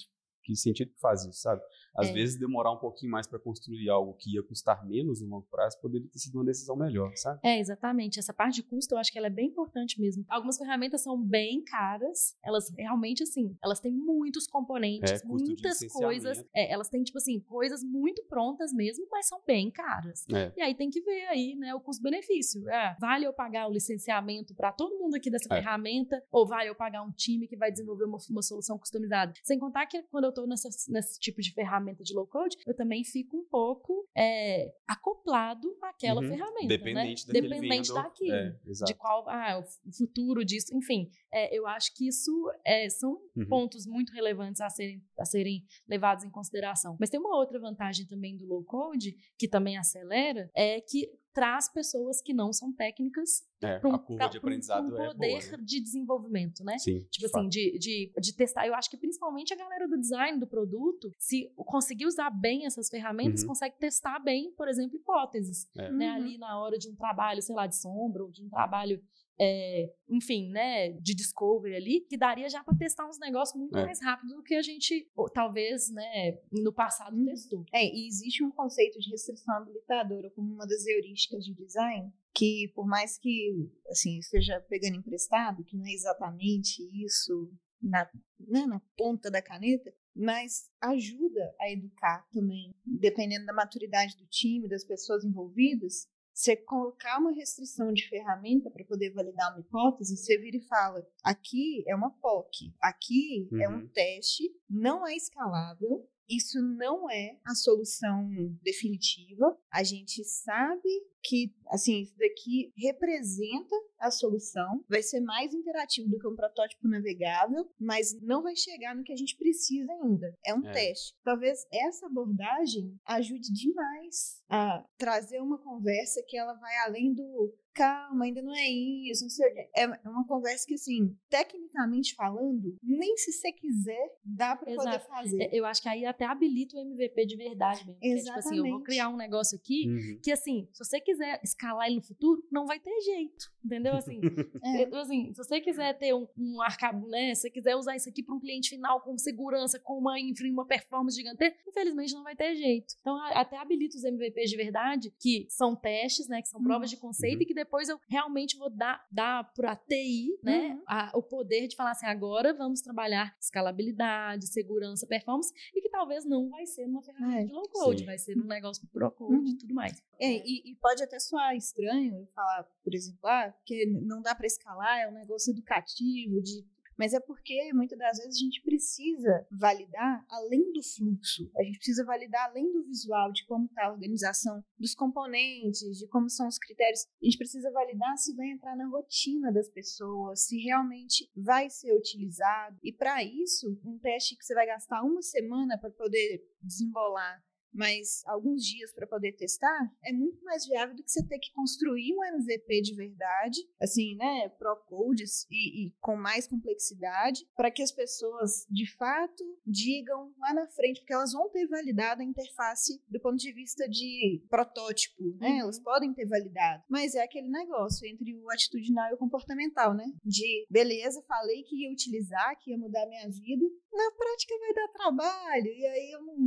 que 0.48 0.56
sentido 0.56 0.92
que 0.92 1.00
faz 1.00 1.26
isso, 1.26 1.42
sabe? 1.42 1.62
Às 1.94 2.08
é. 2.08 2.14
vezes 2.14 2.40
demorar 2.40 2.72
um 2.72 2.78
pouquinho 2.78 3.12
mais 3.12 3.28
para 3.28 3.38
construir 3.38 3.90
algo 3.90 4.14
que 4.14 4.36
ia 4.36 4.44
custar 4.44 4.88
menos 4.88 5.22
no 5.22 5.28
longo 5.28 5.48
prazo 5.52 5.78
poderia 5.82 6.08
ter 6.08 6.20
sido 6.20 6.36
uma 6.36 6.46
decisão 6.46 6.76
melhor, 6.78 7.12
sabe? 7.16 7.40
É, 7.44 7.60
exatamente. 7.60 8.18
Essa 8.18 8.34
parte 8.34 8.56
de 8.56 8.64
custo 8.64 8.96
eu 8.96 9.00
acho 9.00 9.12
que 9.12 9.18
ela 9.18 9.28
é 9.28 9.32
bem 9.32 9.48
importante 9.48 10.00
mesmo. 10.00 10.24
Algumas 10.30 10.58
ferramentas 10.58 11.02
são 11.02 11.22
bem 11.22 11.62
caras, 11.64 12.38
elas 12.42 12.70
realmente 12.78 13.24
assim, 13.24 13.58
elas 13.62 13.82
têm 13.82 13.92
muitos 13.92 14.48
componentes, 14.48 15.22
é, 15.22 15.26
muitas 15.26 15.80
coisas, 15.92 16.46
é, 16.56 16.72
elas 16.72 16.88
têm 16.88 17.04
tipo 17.04 17.18
assim, 17.18 17.42
coisas 17.42 17.84
muito 17.84 18.24
prontas 18.30 18.72
mesmo, 18.72 19.06
mas 19.12 19.28
são 19.28 19.42
bem 19.46 19.70
caras. 19.70 20.26
É. 20.34 20.54
E 20.56 20.62
aí 20.62 20.76
tem 20.76 20.90
que 20.90 21.02
ver 21.02 21.28
aí, 21.28 21.56
né, 21.56 21.76
o 21.76 21.82
custo-benefício. 21.82 22.70
É, 22.70 22.96
vale 23.02 23.26
eu 23.26 23.34
pagar 23.34 23.68
o 23.68 23.74
licenciamento 23.74 24.56
para 24.56 24.72
todo 24.72 24.98
mundo 24.98 25.16
aqui 25.16 25.30
dessa 25.30 25.54
é. 25.54 25.58
ferramenta 25.58 26.24
ou 26.32 26.48
vale 26.48 26.70
eu 26.70 26.76
pagar 26.76 27.02
um 27.02 27.12
time 27.12 27.48
que 27.48 27.58
vai 27.58 27.70
desenvolver 27.70 28.06
uma, 28.06 28.18
uma 28.30 28.42
solução 28.42 28.78
customizada? 28.78 29.34
Sem 29.44 29.60
contar 29.60 29.86
que 29.88 30.04
quando 30.04 30.26
eu 30.26 30.34
estou 30.46 30.94
nesse 30.94 31.20
tipo 31.20 31.42
de 31.42 31.54
ferramenta 31.54 32.04
de 32.04 32.14
low 32.14 32.28
code, 32.28 32.58
eu 32.66 32.76
também 32.76 33.04
fico 33.04 33.38
um 33.38 33.46
pouco 33.46 34.08
é, 34.16 34.74
acoplado 34.88 35.68
àquela 35.82 36.22
uhum. 36.22 36.28
ferramenta. 36.28 36.68
Dependente, 36.68 37.28
né? 37.28 37.34
Dependente 37.34 37.94
daquilo. 37.94 38.34
É, 38.34 38.56
de 38.86 38.94
qual, 38.94 39.28
ah, 39.30 39.64
o 39.86 39.92
futuro 39.92 40.46
disso, 40.46 40.76
enfim. 40.76 41.10
É, 41.32 41.56
eu 41.58 41.66
acho 41.68 41.94
que 41.96 42.08
isso 42.08 42.32
é, 42.66 42.90
são 42.90 43.20
uhum. 43.36 43.48
pontos 43.48 43.86
muito 43.86 44.14
relevantes 44.14 44.62
a 44.62 44.70
serem, 44.70 45.02
a 45.20 45.26
serem 45.26 45.64
levados 45.88 46.24
em 46.24 46.30
consideração. 46.30 46.96
Mas 47.00 47.10
tem 47.10 47.20
uma 47.20 47.36
outra 47.36 47.60
vantagem 47.60 48.06
também 48.06 48.38
do 48.38 48.46
low 48.46 48.64
code, 48.64 49.16
que 49.38 49.48
também 49.48 49.78
acelera, 49.78 50.50
é 50.56 50.80
que 50.82 51.10
traz 51.38 51.70
pessoas 51.70 52.20
que 52.20 52.34
não 52.34 52.52
são 52.52 52.74
técnicas 52.74 53.48
é, 53.62 53.78
pra 53.78 53.90
um, 53.90 53.98
pra, 54.00 54.28
de 54.28 54.40
aprendizado 54.40 54.88
um 54.88 54.90
poder 54.90 55.04
é 55.04 55.14
boa, 55.14 55.52
né? 55.52 55.64
de 55.64 55.80
desenvolvimento, 55.80 56.64
né? 56.64 56.80
Sim, 56.80 57.06
tipo 57.12 57.28
assim, 57.28 57.48
de, 57.48 57.78
de, 57.78 58.12
de, 58.20 58.36
testar. 58.36 58.66
Eu 58.66 58.74
acho 58.74 58.90
que 58.90 58.98
principalmente 58.98 59.54
a 59.54 59.56
galera 59.56 59.88
do 59.88 60.00
design 60.00 60.40
do 60.40 60.48
produto, 60.48 61.14
se 61.16 61.54
conseguir 61.56 62.08
usar 62.08 62.32
bem 62.32 62.66
essas 62.66 62.90
ferramentas, 62.90 63.44
uhum. 63.44 63.50
consegue 63.50 63.78
testar 63.78 64.18
bem, 64.18 64.52
por 64.58 64.68
exemplo, 64.68 64.98
hipóteses. 64.98 65.70
É. 65.78 65.92
Né? 65.92 66.10
Uhum. 66.10 66.16
Ali 66.16 66.38
na 66.40 66.60
hora 66.60 66.76
de 66.76 66.90
um 66.90 66.96
trabalho, 66.96 67.40
sei 67.44 67.54
lá, 67.54 67.68
de 67.68 67.80
sombra, 67.80 68.24
ou 68.24 68.32
de 68.32 68.44
um 68.44 68.50
trabalho 68.50 69.00
é, 69.40 69.94
enfim, 70.10 70.50
né, 70.50 70.92
de 70.94 71.14
discovery 71.14 71.76
ali, 71.76 72.02
que 72.02 72.18
daria 72.18 72.50
já 72.50 72.64
para 72.64 72.78
testar 72.78 73.08
uns 73.08 73.20
negócios 73.20 73.58
muito 73.58 73.78
é. 73.78 73.84
mais 73.84 74.02
rápido 74.02 74.36
do 74.36 74.44
que 74.44 74.56
a 74.56 74.62
gente, 74.62 75.10
ou, 75.16 75.30
talvez, 75.30 75.92
né, 75.92 76.40
no 76.52 76.74
passado 76.74 77.16
uhum. 77.16 77.26
testou. 77.26 77.64
É, 77.72 77.86
e 77.86 78.08
existe 78.08 78.44
um 78.44 78.52
conceito 78.52 79.00
de 79.00 79.12
restrição 79.12 79.56
habilitadora 79.56 80.32
como 80.32 80.54
uma 80.54 80.66
das 80.66 80.86
heurísticas 80.86 81.44
de 81.44 81.54
design, 81.54 82.12
que 82.34 82.72
por 82.76 82.88
mais 82.88 83.18
que, 83.18 83.70
assim, 83.90 84.18
esteja 84.18 84.60
pegando 84.68 84.98
emprestado, 84.98 85.64
que 85.64 85.78
não 85.78 85.86
é 85.86 85.92
exatamente 85.92 86.82
isso 87.04 87.52
na, 87.82 88.10
né, 88.40 88.66
na 88.66 88.82
ponta 88.98 89.30
da 89.30 89.42
caneta, 89.42 89.94
mas 90.16 90.68
ajuda 90.82 91.54
a 91.60 91.72
educar 91.72 92.28
também, 92.32 92.74
dependendo 92.84 93.46
da 93.46 93.54
maturidade 93.54 94.18
do 94.18 94.26
time, 94.26 94.68
das 94.68 94.84
pessoas 94.84 95.24
envolvidas, 95.24 96.08
você 96.38 96.56
colocar 96.56 97.18
uma 97.18 97.32
restrição 97.32 97.92
de 97.92 98.08
ferramenta 98.08 98.70
para 98.70 98.86
poder 98.86 99.12
validar 99.12 99.52
uma 99.52 99.60
hipótese, 99.60 100.16
você 100.16 100.38
vira 100.38 100.58
e 100.58 100.68
fala: 100.68 101.04
aqui 101.24 101.84
é 101.88 101.96
uma 101.96 102.12
POC, 102.12 102.76
aqui 102.80 103.50
uhum. 103.52 103.62
é 103.62 103.70
um 103.70 103.80
uhum. 103.80 103.88
teste, 103.88 104.44
não 104.70 105.08
é 105.08 105.16
escalável, 105.16 106.08
isso 106.30 106.62
não 106.62 107.10
é 107.10 107.40
a 107.44 107.56
solução 107.56 108.30
definitiva. 108.62 109.58
A 109.78 109.84
gente 109.84 110.24
sabe 110.24 110.90
que, 111.22 111.54
assim, 111.68 112.02
isso 112.02 112.18
daqui 112.18 112.74
representa 112.76 113.76
a 114.00 114.10
solução, 114.10 114.84
vai 114.90 115.04
ser 115.04 115.20
mais 115.20 115.54
interativo 115.54 116.10
do 116.10 116.18
que 116.18 116.28
um 116.28 116.36
protótipo 116.36 116.88
navegável, 116.88 117.70
mas 117.80 118.20
não 118.22 118.42
vai 118.42 118.56
chegar 118.56 118.96
no 118.96 119.04
que 119.04 119.14
a 119.14 119.16
gente 119.16 119.38
precisa 119.38 119.92
ainda. 119.92 120.34
É 120.44 120.52
um 120.56 120.68
é. 120.68 120.72
teste. 120.72 121.16
Talvez 121.24 121.64
essa 121.72 122.08
abordagem 122.08 123.00
ajude 123.06 123.54
demais 123.54 124.42
a 124.50 124.84
trazer 124.98 125.40
uma 125.42 125.60
conversa 125.60 126.24
que 126.28 126.36
ela 126.36 126.54
vai 126.54 126.76
além 126.78 127.14
do 127.14 127.54
calma, 127.78 128.26
ainda 128.26 128.42
não 128.42 128.56
é 128.56 128.68
isso, 128.68 129.24
não 129.24 129.30
sei 129.30 129.48
o 129.48 129.54
quê. 129.54 129.70
É, 129.76 129.86
uma 130.10 130.26
conversa 130.26 130.66
que, 130.68 130.74
assim, 130.74 131.16
tecnicamente 131.30 132.16
falando, 132.16 132.76
nem 132.82 133.16
se 133.18 133.32
você 133.32 133.52
quiser, 133.52 134.18
dá 134.26 134.56
para 134.56 134.74
poder 134.74 135.00
fazer. 135.02 135.44
É, 135.44 135.50
eu 135.54 135.64
acho 135.64 135.84
que 135.84 135.88
aí 135.88 136.04
até 136.04 136.26
habilita 136.26 136.76
o 136.76 136.80
MVP 136.80 137.28
de 137.28 137.38
verdade 137.38 137.86
mesmo. 137.86 138.00
Exatamente. 138.02 138.18
É, 138.18 138.34
tipo 138.34 138.40
assim, 138.40 138.58
eu 138.58 138.74
vou 138.74 138.82
criar 138.82 139.10
um 139.10 139.16
negócio 139.16 139.56
aqui 139.56 139.67
uhum. 139.88 140.20
que, 140.24 140.32
assim, 140.32 140.68
se 140.74 140.84
você 140.84 141.00
quiser 141.00 141.40
escalar 141.44 141.88
ele 141.88 141.98
no 141.98 142.02
futuro, 142.02 142.44
não 142.52 142.66
vai 142.66 142.80
ter 142.80 143.00
jeito, 143.02 143.52
entendeu? 143.64 143.94
Assim, 143.94 144.20
é. 144.64 144.84
Então, 144.84 145.00
assim 145.00 145.34
se 145.34 145.38
você 145.38 145.62
quiser 145.62 145.98
ter 145.98 146.14
um, 146.14 146.28
um 146.38 146.62
arcabo, 146.62 147.08
né, 147.08 147.34
se 147.36 147.42
você 147.42 147.50
quiser 147.50 147.76
usar 147.76 147.96
isso 147.96 148.10
aqui 148.10 148.24
para 148.24 148.36
um 148.36 148.40
cliente 148.40 148.70
final 148.70 149.02
com 149.02 149.18
segurança, 149.18 149.80
com 149.80 149.98
uma, 149.98 150.20
enfim, 150.20 150.52
uma 150.52 150.66
performance 150.66 151.16
gigantesca, 151.16 151.58
infelizmente 151.68 152.14
não 152.14 152.24
vai 152.24 152.36
ter 152.36 152.56
jeito. 152.56 152.96
Então, 153.02 153.18
até 153.34 153.58
habilita 153.58 153.98
os 153.98 154.04
MVPs 154.04 154.50
de 154.50 154.58
verdade, 154.58 155.14
que 155.20 155.48
são 155.50 155.76
testes, 155.76 156.28
né, 156.28 156.42
que 156.42 156.50
são 156.50 156.62
provas 156.62 156.90
uhum. 156.90 156.96
de 156.96 157.02
conceito 157.02 157.38
uhum. 157.38 157.42
e 157.44 157.46
que 157.46 157.54
depois 157.54 157.90
eu 157.90 158.00
realmente 158.08 158.58
vou 158.58 158.70
dar, 158.70 159.06
dar 159.12 159.52
para 159.54 159.72
a 159.72 159.76
TI 159.76 160.38
né, 160.44 160.70
uhum. 160.70 160.84
a, 160.88 161.12
o 161.16 161.22
poder 161.22 161.68
de 161.68 161.76
falar 161.76 161.92
assim: 161.92 162.06
agora 162.06 162.54
vamos 162.54 162.82
trabalhar 162.82 163.36
escalabilidade, 163.40 164.48
segurança, 164.48 165.06
performance, 165.06 165.54
e 165.76 165.82
que 165.82 165.90
talvez 165.90 166.26
não 166.26 166.50
vai 166.50 166.66
ser 166.66 166.86
uma 166.86 167.02
ferramenta 167.02 167.42
é, 167.42 167.46
de 167.46 167.52
low 167.52 167.70
code, 167.70 168.00
sim. 168.00 168.06
vai 168.06 168.18
ser 168.18 168.38
um 168.38 168.46
negócio 168.46 168.88
pro 168.88 169.12
code 169.12 169.47
uhum. 169.48 169.54
e 169.54 169.58
tudo 169.58 169.74
mais. 169.74 170.04
É, 170.20 170.32
e, 170.32 170.72
e, 170.72 170.76
pode 170.76 171.04
até 171.04 171.20
soar 171.20 171.56
estranho 171.56 172.16
eu 172.16 172.28
falar, 172.34 172.64
por 172.84 172.94
exemplo, 172.94 173.20
ah, 173.24 173.54
porque 173.58 173.86
não 174.04 174.22
dá 174.22 174.34
para 174.34 174.48
escalar, 174.48 175.00
é 175.00 175.08
um 175.08 175.14
negócio 175.14 175.52
educativo, 175.52 176.42
de 176.42 176.66
mas 176.98 177.14
é 177.14 177.20
porque 177.20 177.72
muitas 177.74 177.98
das 177.98 178.18
vezes 178.18 178.36
a 178.36 178.40
gente 178.40 178.62
precisa 178.62 179.48
validar 179.52 180.26
além 180.30 180.74
do 180.74 180.82
fluxo, 180.82 181.50
a 181.56 181.64
gente 181.64 181.78
precisa 181.78 182.04
validar 182.04 182.50
além 182.50 182.72
do 182.72 182.84
visual, 182.84 183.32
de 183.32 183.46
como 183.46 183.66
está 183.66 183.86
a 183.86 183.92
organização 183.92 184.64
dos 184.78 184.96
componentes, 184.96 186.00
de 186.00 186.08
como 186.08 186.28
são 186.30 186.48
os 186.48 186.58
critérios. 186.58 187.06
A 187.22 187.26
gente 187.26 187.38
precisa 187.38 187.72
validar 187.72 188.18
se 188.18 188.36
vai 188.36 188.50
entrar 188.50 188.76
na 188.76 188.88
rotina 188.88 189.52
das 189.52 189.70
pessoas, 189.70 190.48
se 190.48 190.58
realmente 190.58 191.30
vai 191.36 191.70
ser 191.70 191.94
utilizado. 191.94 192.78
E 192.84 192.92
para 192.92 193.24
isso, 193.24 193.80
um 193.86 194.00
teste 194.00 194.36
que 194.36 194.44
você 194.44 194.56
vai 194.56 194.66
gastar 194.66 195.04
uma 195.04 195.22
semana 195.22 195.78
para 195.78 195.92
poder 195.92 196.44
desembolar 196.62 197.44
mas 197.78 198.24
alguns 198.26 198.64
dias 198.64 198.92
para 198.92 199.08
poder 199.08 199.34
testar, 199.34 199.94
é 200.04 200.12
muito 200.12 200.44
mais 200.44 200.66
viável 200.66 200.96
do 200.96 201.04
que 201.04 201.12
você 201.12 201.26
ter 201.26 201.40
que 201.40 201.54
construir 201.54 202.14
um 202.16 202.24
MVP 202.26 202.82
de 202.82 202.96
verdade, 202.96 203.60
assim, 203.80 204.16
né, 204.16 204.50
pro 204.50 204.76
codes 204.88 205.46
e, 205.50 205.88
e 205.88 205.94
com 206.02 206.16
mais 206.16 206.48
complexidade, 206.48 207.48
para 207.56 207.72
que 207.72 207.84
as 207.84 207.92
pessoas 207.92 208.66
de 208.70 208.92
fato 208.98 209.44
digam 209.66 210.34
lá 210.40 210.54
na 210.54 210.68
frente, 210.68 211.02
porque 211.02 211.14
elas 211.14 211.34
vão 211.34 211.50
ter 211.50 211.68
validado 211.68 212.22
a 212.22 212.26
interface 212.26 213.02
do 213.08 213.20
ponto 213.20 213.38
de 213.38 213.54
vista 213.54 213.88
de 213.88 214.44
protótipo, 214.50 215.24
né? 215.40 215.50
Uhum. 215.50 215.60
Elas 215.62 215.80
podem 215.80 216.14
ter 216.14 216.26
validado, 216.26 216.84
mas 216.90 217.14
é 217.14 217.24
aquele 217.24 217.50
negócio 217.50 218.08
entre 218.08 218.36
o 218.36 218.50
atitudinal 218.50 219.12
e 219.12 219.14
o 219.14 219.18
comportamental, 219.18 219.94
né? 219.94 220.06
De 220.24 220.66
beleza, 220.70 221.24
falei 221.28 221.64
que 221.64 221.84
ia 221.84 221.92
utilizar, 221.92 222.58
que 222.60 222.72
ia 222.72 222.78
mudar 222.78 223.06
minha 223.08 223.30
vida, 223.30 223.66
na 223.98 224.12
prática 224.12 224.58
vai 224.60 224.74
dar 224.74 224.88
trabalho, 224.90 225.68
e 225.68 225.86
aí 225.86 226.12
eu 226.12 226.22
não, 226.24 226.38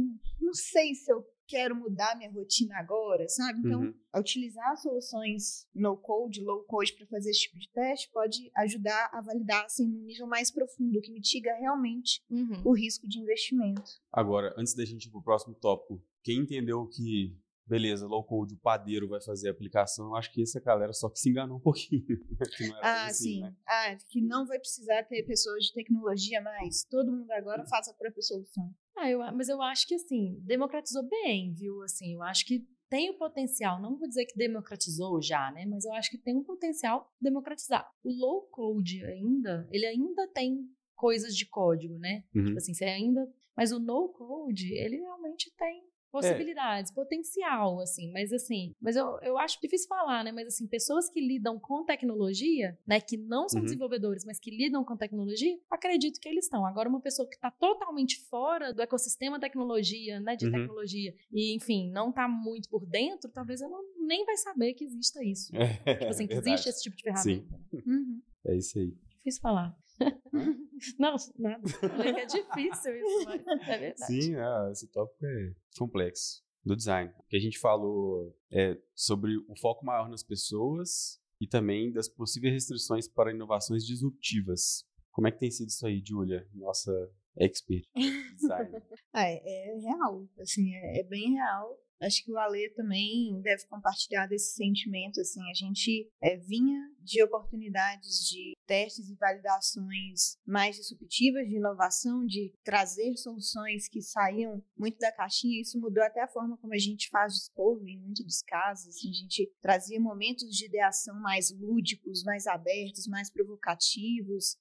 não 0.40 0.54
sei 0.54 0.94
se 0.94 1.12
eu 1.12 1.24
quero 1.50 1.74
mudar 1.74 2.16
minha 2.16 2.30
rotina 2.30 2.76
agora, 2.76 3.28
sabe? 3.28 3.58
Então, 3.58 3.80
uhum. 3.80 3.94
utilizar 4.16 4.76
soluções 4.76 5.66
no 5.74 5.96
code, 5.96 6.40
low 6.40 6.62
code 6.62 6.92
para 6.92 7.06
fazer 7.08 7.30
esse 7.30 7.40
tipo 7.40 7.58
de 7.58 7.68
teste 7.72 8.08
pode 8.12 8.50
ajudar 8.56 9.10
a 9.12 9.20
validar 9.20 9.64
assim 9.64 9.84
num 9.84 10.04
nível 10.04 10.28
mais 10.28 10.50
profundo, 10.52 11.00
que 11.00 11.12
mitiga 11.12 11.52
realmente 11.54 12.22
uhum. 12.30 12.62
o 12.64 12.72
risco 12.72 13.08
de 13.08 13.18
investimento. 13.18 13.82
Agora, 14.12 14.54
antes 14.56 14.74
da 14.74 14.84
gente 14.84 15.06
ir 15.06 15.10
para 15.10 15.18
o 15.18 15.24
próximo 15.24 15.54
tópico, 15.56 16.00
quem 16.22 16.38
entendeu 16.38 16.86
que 16.86 17.36
beleza, 17.70 18.06
low 18.06 18.24
code, 18.24 18.54
o 18.54 18.58
padeiro 18.58 19.08
vai 19.08 19.20
fazer 19.22 19.48
a 19.48 19.52
aplicação, 19.52 20.08
eu 20.08 20.16
acho 20.16 20.32
que 20.32 20.42
essa 20.42 20.60
galera 20.60 20.92
só 20.92 21.08
que 21.08 21.20
se 21.20 21.30
enganou 21.30 21.58
um 21.58 21.60
pouquinho. 21.60 22.04
ah, 22.82 23.06
assim, 23.06 23.34
sim. 23.34 23.40
Né? 23.40 23.54
Ah, 23.66 23.96
que 24.08 24.20
não 24.20 24.44
vai 24.44 24.58
precisar 24.58 25.04
ter 25.04 25.22
pessoas 25.22 25.66
de 25.66 25.72
tecnologia 25.72 26.42
mais. 26.42 26.84
Todo 26.90 27.12
mundo 27.12 27.30
agora 27.30 27.64
faz 27.66 27.88
a 27.88 27.94
própria 27.94 28.22
solução. 28.22 28.74
Ah, 28.96 29.08
eu, 29.08 29.20
mas 29.34 29.48
eu 29.48 29.62
acho 29.62 29.86
que 29.86 29.94
assim, 29.94 30.40
democratizou 30.42 31.08
bem, 31.08 31.54
viu? 31.54 31.80
Assim, 31.82 32.14
eu 32.14 32.22
acho 32.22 32.44
que 32.44 32.66
tem 32.90 33.08
o 33.08 33.16
potencial, 33.16 33.80
não 33.80 33.96
vou 33.96 34.08
dizer 34.08 34.26
que 34.26 34.36
democratizou 34.36 35.22
já, 35.22 35.52
né? 35.52 35.64
Mas 35.64 35.84
eu 35.84 35.92
acho 35.92 36.10
que 36.10 36.18
tem 36.18 36.36
um 36.36 36.42
potencial 36.42 37.08
democratizar. 37.20 37.88
O 38.02 38.12
low 38.12 38.42
code 38.50 39.04
ainda, 39.04 39.68
ele 39.70 39.86
ainda 39.86 40.26
tem 40.34 40.68
coisas 40.96 41.36
de 41.36 41.46
código, 41.46 41.96
né? 41.98 42.24
Uhum. 42.34 42.46
Tipo 42.46 42.58
assim, 42.58 42.74
você 42.74 42.84
ainda. 42.84 43.32
Mas 43.56 43.72
o 43.72 43.78
no 43.78 44.08
code, 44.08 44.74
ele 44.74 44.96
realmente 44.96 45.52
tem. 45.56 45.89
Possibilidades, 46.10 46.90
é. 46.90 46.94
potencial, 46.94 47.80
assim, 47.80 48.10
mas 48.12 48.32
assim, 48.32 48.74
mas 48.80 48.96
eu, 48.96 49.18
eu 49.22 49.38
acho 49.38 49.60
difícil 49.60 49.88
falar, 49.88 50.24
né? 50.24 50.32
Mas 50.32 50.48
assim, 50.48 50.66
pessoas 50.66 51.08
que 51.08 51.20
lidam 51.20 51.58
com 51.58 51.84
tecnologia, 51.84 52.78
né, 52.86 53.00
que 53.00 53.16
não 53.16 53.48
são 53.48 53.60
uhum. 53.60 53.64
desenvolvedores, 53.64 54.24
mas 54.24 54.38
que 54.38 54.50
lidam 54.50 54.84
com 54.84 54.96
tecnologia, 54.96 55.58
acredito 55.70 56.20
que 56.20 56.28
eles 56.28 56.44
estão. 56.44 56.66
Agora, 56.66 56.88
uma 56.88 57.00
pessoa 57.00 57.28
que 57.28 57.34
está 57.34 57.50
totalmente 57.50 58.20
fora 58.28 58.72
do 58.72 58.82
ecossistema 58.82 59.38
tecnologia, 59.38 60.20
né, 60.20 60.36
de 60.36 60.46
uhum. 60.46 60.52
tecnologia, 60.52 61.14
e 61.32 61.54
enfim, 61.54 61.90
não 61.90 62.10
está 62.10 62.28
muito 62.28 62.68
por 62.68 62.84
dentro, 62.86 63.30
talvez 63.30 63.60
ela 63.60 63.78
nem 63.98 64.24
vai 64.24 64.36
saber 64.36 64.74
que 64.74 64.84
exista 64.84 65.24
isso. 65.24 65.54
É, 65.54 65.94
tipo 65.94 66.10
assim, 66.10 66.26
que 66.26 66.34
existe 66.34 66.68
esse 66.68 66.82
tipo 66.82 66.96
de 66.96 67.02
ferramenta. 67.02 67.60
Uhum. 67.72 68.20
É 68.46 68.56
isso 68.56 68.78
aí. 68.78 68.94
Difícil 69.18 69.42
falar. 69.42 69.76
Não, 70.98 71.14
nada. 71.38 71.62
É 72.20 72.26
difícil 72.26 72.96
isso, 72.96 73.24
mas 73.24 73.68
é 73.68 73.78
verdade. 73.78 74.06
Sim, 74.06 74.34
é, 74.34 74.72
esse 74.72 74.88
tópico 74.88 75.26
é 75.26 75.52
complexo 75.78 76.42
do 76.64 76.74
design. 76.74 77.12
Que 77.28 77.36
a 77.36 77.40
gente 77.40 77.58
falou 77.58 78.34
é, 78.50 78.78
sobre 78.94 79.36
o 79.36 79.56
foco 79.60 79.84
maior 79.84 80.08
nas 80.08 80.22
pessoas 80.22 81.20
e 81.40 81.46
também 81.46 81.92
das 81.92 82.08
possíveis 82.08 82.54
restrições 82.54 83.08
para 83.08 83.32
inovações 83.32 83.84
disruptivas. 83.84 84.84
Como 85.10 85.26
é 85.26 85.32
que 85.32 85.38
tem 85.38 85.50
sido 85.50 85.68
isso 85.68 85.86
aí, 85.86 86.02
Julia, 86.04 86.46
nossa 86.54 86.92
expert 87.36 87.84
design? 88.36 88.70
ah, 89.12 89.24
é, 89.24 89.40
é, 89.44 89.78
real, 89.78 90.26
assim, 90.40 90.74
é, 90.74 91.00
é 91.00 91.02
bem 91.04 91.34
real. 91.34 91.78
Acho 92.00 92.24
que 92.24 92.32
o 92.32 92.38
Ale 92.38 92.70
também 92.70 93.40
deve 93.42 93.66
compartilhar 93.66 94.26
desse 94.26 94.54
sentimento, 94.54 95.20
assim, 95.20 95.40
a 95.50 95.54
gente 95.54 96.10
é, 96.22 96.36
vinha 96.38 96.80
de 97.02 97.22
oportunidades 97.22 98.26
de 98.26 98.56
testes 98.66 99.10
e 99.10 99.16
validações 99.16 100.38
mais 100.46 100.76
disruptivas, 100.76 101.46
de 101.46 101.56
inovação, 101.56 102.24
de 102.24 102.54
trazer 102.64 103.16
soluções 103.16 103.88
que 103.88 104.00
saíam 104.00 104.62
muito 104.78 104.98
da 104.98 105.12
caixinha, 105.12 105.60
isso 105.60 105.78
mudou 105.78 106.02
até 106.02 106.22
a 106.22 106.28
forma 106.28 106.56
como 106.56 106.72
a 106.72 106.78
gente 106.78 107.10
faz 107.10 107.34
discovery 107.34 107.92
em 107.92 108.00
muitos 108.00 108.24
dos 108.24 108.42
casos, 108.42 108.88
assim, 108.88 109.10
a 109.10 109.12
gente 109.12 109.52
trazia 109.60 110.00
momentos 110.00 110.48
de 110.56 110.66
ideação 110.66 111.20
mais 111.20 111.50
lúdicos, 111.50 112.22
mais 112.24 112.46
abertos, 112.46 113.06
mais 113.06 113.30
provocativos, 113.30 114.56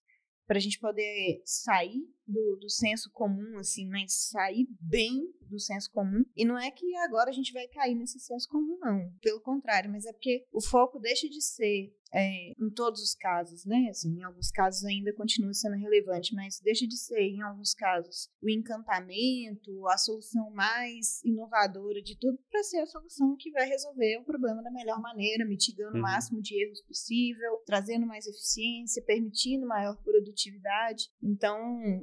para 0.50 0.58
a 0.58 0.62
gente 0.62 0.80
poder 0.80 1.44
sair 1.46 2.12
do, 2.26 2.56
do 2.56 2.68
senso 2.72 3.12
comum, 3.12 3.60
assim, 3.60 3.88
mas 3.88 4.30
sair 4.32 4.68
bem 4.82 5.32
do 5.42 5.60
senso 5.60 5.92
comum. 5.92 6.26
E 6.36 6.44
não 6.44 6.58
é 6.58 6.72
que 6.72 6.96
agora 6.96 7.30
a 7.30 7.34
gente 7.34 7.54
vai 7.54 7.68
cair 7.68 7.94
nesse 7.94 8.20
senso 8.20 8.50
comum, 8.50 8.76
não. 8.82 9.14
Pelo 9.22 9.40
contrário, 9.42 9.92
mas 9.92 10.08
é 10.08 10.12
porque 10.12 10.48
o 10.52 10.60
foco 10.60 10.98
deixa 10.98 11.30
de 11.30 11.40
ser 11.40 11.96
é, 12.14 12.52
em 12.52 12.70
todos 12.70 13.02
os 13.02 13.14
casos, 13.14 13.66
né? 13.66 13.88
Assim, 13.90 14.20
em 14.20 14.24
alguns 14.24 14.52
casos 14.52 14.84
ainda 14.86 15.14
continua 15.14 15.54
sendo 15.54 15.76
relevante, 15.76 16.34
mas 16.34 16.60
deixa 16.60 16.88
de 16.88 16.98
ser, 16.98 17.22
em 17.22 17.42
alguns 17.42 17.74
casos, 17.74 18.30
o 18.42 18.50
encantamento, 18.50 19.88
a 19.88 19.98
solução 19.98 20.50
mais 20.52 21.24
inovadora 21.24 22.02
de 22.02 22.18
tudo, 22.18 22.38
para 22.50 22.64
ser 22.64 22.80
a 22.80 22.88
solução 22.88 23.36
que 23.38 23.52
vai 23.52 23.68
resolver 23.68 24.18
o 24.18 24.26
problema 24.26 24.62
da 24.64 24.72
melhor 24.72 25.00
maneira, 25.02 25.46
mitigando 25.46 25.94
uhum. 25.94 26.00
o 26.00 26.04
máximo 26.04 26.42
de 26.42 26.62
erros 26.64 26.82
possível, 26.82 27.62
trazendo 27.66 28.06
mais 28.06 28.26
eficiência, 28.26 29.04
permitindo 29.04 29.68
maior 29.68 29.96
produtividade. 30.02 31.10
Então, 31.22 31.60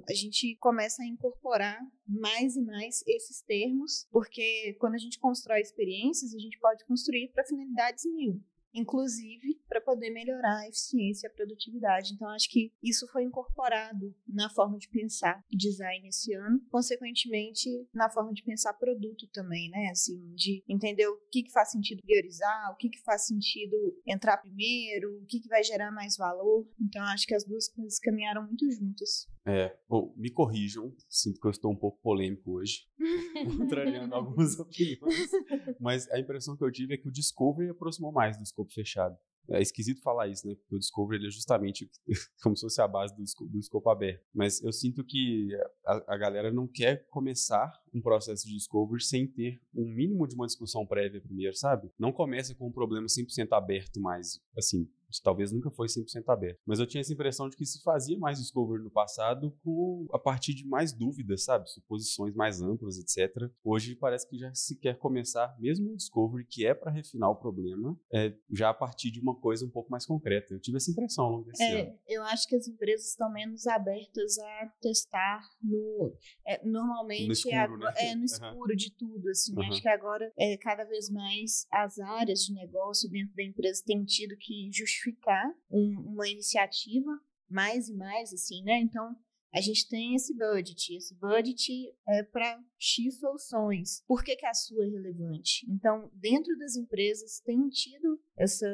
a 0.08 0.14
gente 0.14 0.56
começa 0.56 1.02
a 1.02 1.06
incorporar 1.06 1.80
mais 2.06 2.56
e 2.56 2.62
mais 2.62 3.02
esses 3.06 3.42
termos, 3.42 4.06
porque 4.10 4.76
quando 4.78 4.94
a 4.94 4.98
gente 4.98 5.18
constrói 5.18 5.60
experiências, 5.60 6.34
a 6.34 6.38
gente 6.38 6.58
pode 6.58 6.84
construir 6.84 7.28
para 7.32 7.44
finalidades 7.44 8.04
mil 8.04 8.40
inclusive 8.76 9.60
para 9.68 9.80
poder 9.80 10.10
melhorar 10.10 10.60
a 10.60 10.68
eficiência 10.68 11.26
e 11.26 11.30
a 11.30 11.34
produtividade. 11.34 12.12
Então, 12.14 12.28
acho 12.28 12.48
que 12.48 12.72
isso 12.82 13.06
foi 13.08 13.24
incorporado 13.24 14.14
na 14.28 14.48
forma 14.50 14.78
de 14.78 14.88
pensar 14.88 15.42
design 15.50 16.06
esse 16.08 16.32
ano, 16.34 16.60
consequentemente, 16.70 17.68
na 17.92 18.08
forma 18.08 18.32
de 18.32 18.42
pensar 18.42 18.74
produto 18.74 19.26
também, 19.32 19.70
né? 19.70 19.88
Assim, 19.90 20.34
de 20.34 20.62
entender 20.68 21.06
o 21.08 21.18
que, 21.30 21.42
que 21.42 21.52
faz 21.52 21.72
sentido 21.72 22.02
priorizar, 22.02 22.72
o 22.72 22.76
que, 22.76 22.88
que 22.88 23.02
faz 23.02 23.26
sentido 23.26 23.76
entrar 24.06 24.36
primeiro, 24.38 25.20
o 25.22 25.26
que, 25.26 25.40
que 25.40 25.48
vai 25.48 25.62
gerar 25.62 25.90
mais 25.90 26.16
valor. 26.16 26.66
Então, 26.80 27.02
acho 27.04 27.26
que 27.26 27.34
as 27.34 27.44
duas 27.44 27.68
coisas 27.68 27.98
caminharam 27.98 28.46
muito 28.46 28.70
juntas. 28.70 29.26
É, 29.46 29.78
bom, 29.88 30.12
me 30.16 30.28
corrijam, 30.28 30.92
sinto 31.08 31.40
que 31.40 31.46
eu 31.46 31.52
estou 31.52 31.70
um 31.70 31.76
pouco 31.76 32.00
polêmico 32.02 32.58
hoje, 32.58 32.88
contrariando 33.56 34.12
algumas 34.12 34.58
opiniões, 34.60 35.30
mas 35.78 36.10
a 36.10 36.18
impressão 36.18 36.56
que 36.56 36.64
eu 36.64 36.72
tive 36.72 36.94
é 36.94 36.96
que 36.96 37.08
o 37.08 37.12
Discovery 37.12 37.70
aproximou 37.70 38.10
mais 38.10 38.36
do 38.36 38.42
escopo 38.42 38.72
fechado. 38.72 39.16
É 39.48 39.62
esquisito 39.62 40.02
falar 40.02 40.26
isso, 40.26 40.46
né? 40.46 40.56
Porque 40.56 40.74
o 40.74 40.78
Discovery 40.78 41.20
ele 41.20 41.28
é 41.28 41.30
justamente 41.30 41.88
como 42.42 42.56
se 42.56 42.62
fosse 42.62 42.80
a 42.80 42.88
base 42.88 43.14
do, 43.14 43.22
do 43.46 43.58
escopo 43.58 43.88
aberto. 43.88 44.24
Mas 44.34 44.60
eu 44.62 44.72
sinto 44.72 45.04
que 45.04 45.48
a, 45.84 46.14
a, 46.14 46.18
galera 46.18 46.52
não 46.52 46.66
quer 46.66 47.06
começar 47.10 47.72
um 47.94 48.00
processo 48.00 48.44
de 48.44 48.54
Discovery 48.54 49.02
sem 49.04 49.26
ter 49.26 49.60
um 49.72 49.88
mínimo 49.88 50.26
de 50.26 50.34
uma 50.34 50.46
discussão 50.46 50.84
prévia 50.84 51.20
primeiro, 51.20 51.54
sabe? 51.54 51.88
Não 51.96 52.12
começa 52.12 52.56
com 52.56 52.66
um 52.66 52.72
problema 52.72 53.06
100% 53.06 53.52
aberto 53.52 54.00
mais, 54.00 54.40
assim, 54.58 54.88
talvez 55.22 55.52
nunca 55.52 55.70
foi 55.70 55.88
100% 55.88 56.24
aberto. 56.28 56.60
Mas 56.66 56.78
eu 56.78 56.86
tinha 56.86 57.00
essa 57.00 57.12
impressão 57.12 57.48
de 57.48 57.56
que 57.56 57.64
se 57.64 57.82
fazia 57.82 58.18
mais 58.18 58.38
Discovery 58.38 58.82
no 58.82 58.90
passado 58.90 59.56
com, 59.62 60.06
a 60.12 60.18
partir 60.18 60.54
de 60.54 60.66
mais 60.66 60.92
dúvidas, 60.92 61.44
sabe? 61.44 61.70
Suposições 61.70 62.34
mais 62.34 62.60
amplas, 62.60 62.98
etc. 62.98 63.50
Hoje 63.64 63.94
parece 63.94 64.28
que 64.28 64.38
já 64.38 64.52
se 64.54 64.76
quer 64.76 64.98
começar, 64.98 65.56
mesmo 65.58 65.92
um 65.92 65.96
Discovery 65.96 66.46
que 66.46 66.66
é 66.66 66.74
para 66.74 66.90
refinar 66.90 67.30
o 67.30 67.36
problema, 67.36 67.98
é, 68.12 68.34
já 68.50 68.70
a 68.70 68.74
partir 68.74 69.10
de 69.10 69.20
uma 69.20 69.34
coisa 69.34 69.64
um 69.64 69.70
pouco 69.70 69.90
mais 69.90 70.06
concreta. 70.06 70.54
Eu 70.54 70.60
tive 70.60 70.76
essa 70.76 70.90
impressão 70.90 71.24
ao 71.24 71.32
longo 71.32 71.44
desse 71.44 71.62
é, 71.62 71.82
ano. 71.82 71.98
Eu 72.06 72.22
acho 72.24 72.46
que 72.48 72.56
as 72.56 72.68
empresas 72.68 73.08
estão 73.08 73.30
menos 73.30 73.66
abertas 73.66 74.38
a 74.38 74.72
testar 74.80 75.42
no. 75.62 76.14
É, 76.46 76.64
normalmente 76.66 77.26
no 77.26 77.32
escuro, 77.32 77.54
é, 77.54 77.78
né? 77.78 77.94
é 77.98 78.14
no 78.14 78.24
escuro 78.24 78.70
uhum. 78.70 78.76
de 78.76 78.92
tudo. 78.92 79.28
Assim, 79.28 79.54
uhum. 79.54 79.62
Acho 79.62 79.82
que 79.82 79.88
agora, 79.88 80.32
é, 80.38 80.56
cada 80.58 80.84
vez 80.84 81.10
mais, 81.10 81.66
as 81.72 81.98
áreas 81.98 82.40
de 82.40 82.52
negócio 82.52 83.08
dentro 83.10 83.34
da 83.34 83.42
empresa 83.42 83.82
têm 83.84 84.04
tido 84.04 84.36
que 84.36 84.70
justificar 84.72 85.05
justificar 85.06 85.52
um, 85.70 86.12
uma 86.12 86.28
iniciativa 86.28 87.10
mais 87.48 87.88
e 87.88 87.94
mais, 87.94 88.32
assim, 88.32 88.62
né? 88.62 88.80
Então, 88.80 89.16
a 89.52 89.60
gente 89.60 89.88
tem 89.88 90.14
esse 90.14 90.34
budget. 90.34 90.96
Esse 90.96 91.14
budget 91.14 91.94
é 92.08 92.22
para 92.24 92.60
X 92.78 93.20
soluções. 93.20 94.02
Por 94.06 94.24
que, 94.24 94.36
que 94.36 94.46
a 94.46 94.54
sua 94.54 94.84
é 94.84 94.88
relevante? 94.88 95.64
Então, 95.70 96.10
dentro 96.14 96.56
das 96.58 96.76
empresas, 96.76 97.40
tem 97.40 97.68
tido 97.68 98.20
essa 98.36 98.66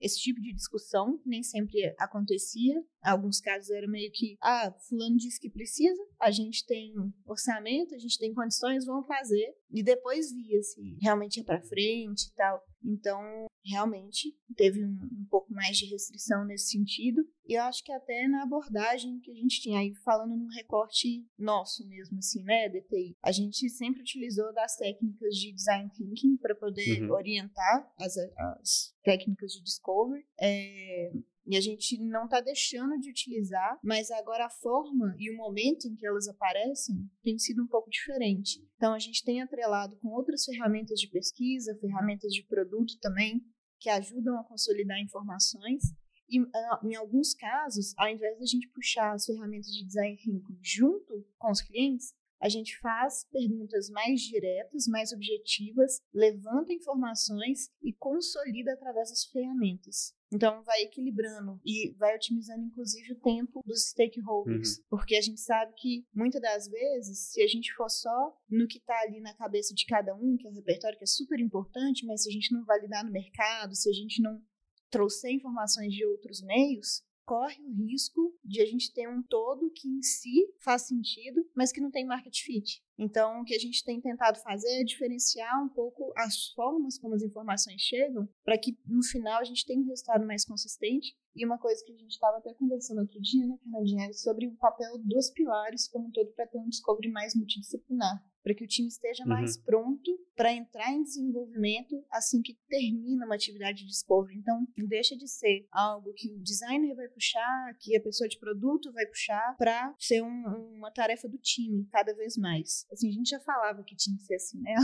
esse 0.00 0.18
tipo 0.18 0.40
de 0.40 0.54
discussão, 0.54 1.20
nem 1.26 1.42
sempre 1.42 1.94
acontecia. 1.98 2.80
Em 2.80 3.08
alguns 3.10 3.38
casos 3.38 3.70
era 3.70 3.86
meio 3.86 4.10
que, 4.10 4.38
ah, 4.40 4.74
fulano 4.88 5.18
disse 5.18 5.38
que 5.38 5.50
precisa, 5.50 6.02
a 6.18 6.30
gente 6.30 6.64
tem 6.64 6.94
orçamento, 7.26 7.94
a 7.94 7.98
gente 7.98 8.18
tem 8.18 8.32
condições, 8.32 8.86
vamos 8.86 9.06
fazer. 9.06 9.54
E 9.70 9.82
depois 9.82 10.32
via 10.32 10.62
se 10.62 10.96
realmente 11.02 11.36
ia 11.36 11.44
para 11.44 11.60
frente 11.60 12.28
e 12.28 12.34
tal. 12.34 12.64
Então, 12.84 13.46
realmente 13.64 14.34
teve 14.56 14.84
um, 14.84 14.90
um, 14.90 15.26
pouco 15.30 15.52
mais 15.52 15.76
de 15.76 15.86
restrição 15.86 16.44
nesse 16.44 16.70
sentido. 16.70 17.22
E 17.46 17.54
eu 17.54 17.62
acho 17.62 17.84
que 17.84 17.92
até 17.92 18.26
na 18.28 18.42
abordagem 18.42 19.20
que 19.20 19.30
a 19.30 19.34
gente 19.34 19.60
tinha 19.60 19.80
aí, 19.80 19.94
falando 20.04 20.36
no 20.36 20.48
recorte 20.48 21.26
nosso 21.38 21.86
mesmo, 21.88 22.18
assim, 22.18 22.42
né, 22.42 22.68
DTI, 22.68 23.16
a 23.22 23.32
gente 23.32 23.68
sempre 23.68 24.00
utilizou 24.00 24.52
das 24.54 24.76
técnicas 24.76 25.34
de 25.34 25.52
design 25.52 25.90
thinking 25.90 26.36
para 26.36 26.54
poder 26.54 27.02
uhum. 27.02 27.12
orientar 27.12 27.92
as, 27.98 28.16
as 28.16 28.94
técnicas 29.02 29.52
de 29.52 29.62
discovery. 29.62 30.24
É, 30.40 31.12
e 31.50 31.56
a 31.56 31.60
gente 31.60 31.98
não 31.98 32.26
está 32.26 32.40
deixando 32.40 32.96
de 33.00 33.10
utilizar, 33.10 33.76
mas 33.82 34.08
agora 34.12 34.46
a 34.46 34.50
forma 34.50 35.16
e 35.18 35.28
o 35.32 35.36
momento 35.36 35.88
em 35.88 35.96
que 35.96 36.06
elas 36.06 36.28
aparecem 36.28 37.10
tem 37.24 37.36
sido 37.40 37.64
um 37.64 37.66
pouco 37.66 37.90
diferente. 37.90 38.64
Então 38.76 38.94
a 38.94 39.00
gente 39.00 39.24
tem 39.24 39.42
atrelado 39.42 39.96
com 39.96 40.10
outras 40.10 40.44
ferramentas 40.44 41.00
de 41.00 41.08
pesquisa, 41.08 41.76
ferramentas 41.80 42.32
de 42.32 42.44
produto 42.46 42.96
também, 43.00 43.42
que 43.80 43.90
ajudam 43.90 44.38
a 44.38 44.44
consolidar 44.44 45.00
informações. 45.00 45.82
E 46.28 46.38
ah, 46.38 46.80
em 46.84 46.94
alguns 46.94 47.34
casos, 47.34 47.94
ao 47.98 48.08
invés 48.08 48.38
de 48.38 48.44
a 48.44 48.46
gente 48.46 48.68
puxar 48.68 49.12
as 49.12 49.26
ferramentas 49.26 49.72
de 49.72 49.84
design 49.84 50.16
thinking 50.18 50.56
junto 50.62 51.26
com 51.36 51.50
os 51.50 51.60
clientes, 51.60 52.14
a 52.40 52.48
gente 52.48 52.78
faz 52.78 53.24
perguntas 53.30 53.90
mais 53.90 54.20
diretas, 54.22 54.86
mais 54.86 55.12
objetivas, 55.12 56.00
levanta 56.12 56.72
informações 56.72 57.70
e 57.82 57.92
consolida 57.92 58.72
através 58.72 59.10
das 59.10 59.24
ferramentas. 59.26 60.14
Então, 60.32 60.62
vai 60.62 60.82
equilibrando 60.82 61.60
e 61.64 61.92
vai 61.98 62.14
otimizando, 62.14 62.64
inclusive, 62.64 63.12
o 63.12 63.20
tempo 63.20 63.60
dos 63.66 63.88
stakeholders. 63.88 64.78
Uhum. 64.78 64.84
Porque 64.88 65.16
a 65.16 65.20
gente 65.20 65.40
sabe 65.40 65.74
que, 65.76 66.06
muitas 66.14 66.40
das 66.40 66.68
vezes, 66.68 67.32
se 67.32 67.42
a 67.42 67.48
gente 67.48 67.72
for 67.74 67.90
só 67.90 68.36
no 68.48 68.68
que 68.68 68.78
está 68.78 68.96
ali 69.00 69.20
na 69.20 69.34
cabeça 69.34 69.74
de 69.74 69.84
cada 69.86 70.14
um, 70.14 70.36
que 70.36 70.46
é 70.46 70.50
o 70.50 70.54
repertório 70.54 70.96
que 70.96 71.04
é 71.04 71.06
super 71.06 71.40
importante, 71.40 72.06
mas 72.06 72.22
se 72.22 72.28
a 72.28 72.32
gente 72.32 72.52
não 72.52 72.64
validar 72.64 73.04
no 73.04 73.10
mercado, 73.10 73.74
se 73.74 73.90
a 73.90 73.92
gente 73.92 74.22
não 74.22 74.40
trouxer 74.88 75.32
informações 75.32 75.92
de 75.92 76.04
outros 76.04 76.42
meios, 76.42 77.02
corre 77.30 77.62
o 77.64 77.72
risco 77.72 78.36
de 78.44 78.60
a 78.60 78.66
gente 78.66 78.92
ter 78.92 79.08
um 79.08 79.22
todo 79.22 79.70
que 79.70 79.86
em 79.86 80.02
si 80.02 80.52
faz 80.58 80.88
sentido, 80.88 81.48
mas 81.54 81.70
que 81.70 81.80
não 81.80 81.88
tem 81.88 82.04
market 82.04 82.36
fit. 82.42 82.82
Então, 82.98 83.40
o 83.40 83.44
que 83.44 83.54
a 83.54 83.58
gente 83.58 83.84
tem 83.84 84.00
tentado 84.00 84.40
fazer 84.40 84.80
é 84.80 84.82
diferenciar 84.82 85.62
um 85.62 85.68
pouco 85.68 86.12
as 86.16 86.48
formas 86.48 86.98
como 86.98 87.14
as 87.14 87.22
informações 87.22 87.80
chegam, 87.82 88.28
para 88.44 88.58
que 88.58 88.76
no 88.84 89.04
final 89.04 89.40
a 89.40 89.44
gente 89.44 89.64
tenha 89.64 89.80
um 89.80 89.86
resultado 89.86 90.26
mais 90.26 90.44
consistente. 90.44 91.16
E 91.36 91.46
uma 91.46 91.56
coisa 91.56 91.84
que 91.84 91.92
a 91.92 91.96
gente 91.96 92.10
estava 92.10 92.38
até 92.38 92.52
conversando 92.52 93.02
outro 93.02 93.20
dia, 93.20 93.46
né, 93.46 93.56
Fernandinha, 93.62 94.08
é 94.08 94.12
sobre 94.12 94.48
o 94.48 94.56
papel 94.56 94.98
dos 94.98 95.30
pilares 95.30 95.86
como 95.86 96.08
um 96.08 96.10
todo 96.10 96.32
para 96.32 96.48
ter 96.48 96.58
um 96.58 96.68
discovery 96.68 97.12
mais 97.12 97.36
multidisciplinar 97.36 98.20
para 98.42 98.54
que 98.54 98.64
o 98.64 98.66
time 98.66 98.88
esteja 98.88 99.22
uhum. 99.24 99.28
mais 99.28 99.56
pronto 99.56 100.18
para 100.34 100.52
entrar 100.52 100.90
em 100.92 101.02
desenvolvimento 101.02 102.02
assim 102.10 102.40
que 102.40 102.58
termina 102.68 103.26
uma 103.26 103.34
atividade 103.34 103.82
de 103.82 103.88
discovery. 103.88 104.38
Então, 104.38 104.66
deixa 104.88 105.16
de 105.16 105.28
ser 105.28 105.66
algo 105.70 106.12
que 106.14 106.32
o 106.32 106.38
designer 106.42 106.94
vai 106.94 107.08
puxar, 107.08 107.76
que 107.78 107.96
a 107.96 108.00
pessoa 108.00 108.28
de 108.28 108.38
produto 108.38 108.92
vai 108.92 109.06
puxar, 109.06 109.56
para 109.56 109.94
ser 109.98 110.22
um, 110.22 110.76
uma 110.76 110.90
tarefa 110.90 111.28
do 111.28 111.38
time 111.38 111.86
cada 111.90 112.14
vez 112.14 112.36
mais. 112.36 112.86
Assim, 112.90 113.08
a 113.08 113.12
gente 113.12 113.28
já 113.28 113.40
falava 113.40 113.82
que 113.84 113.94
tinha 113.94 114.16
que 114.16 114.22
ser 114.24 114.34
assim, 114.36 114.60
né? 114.60 114.74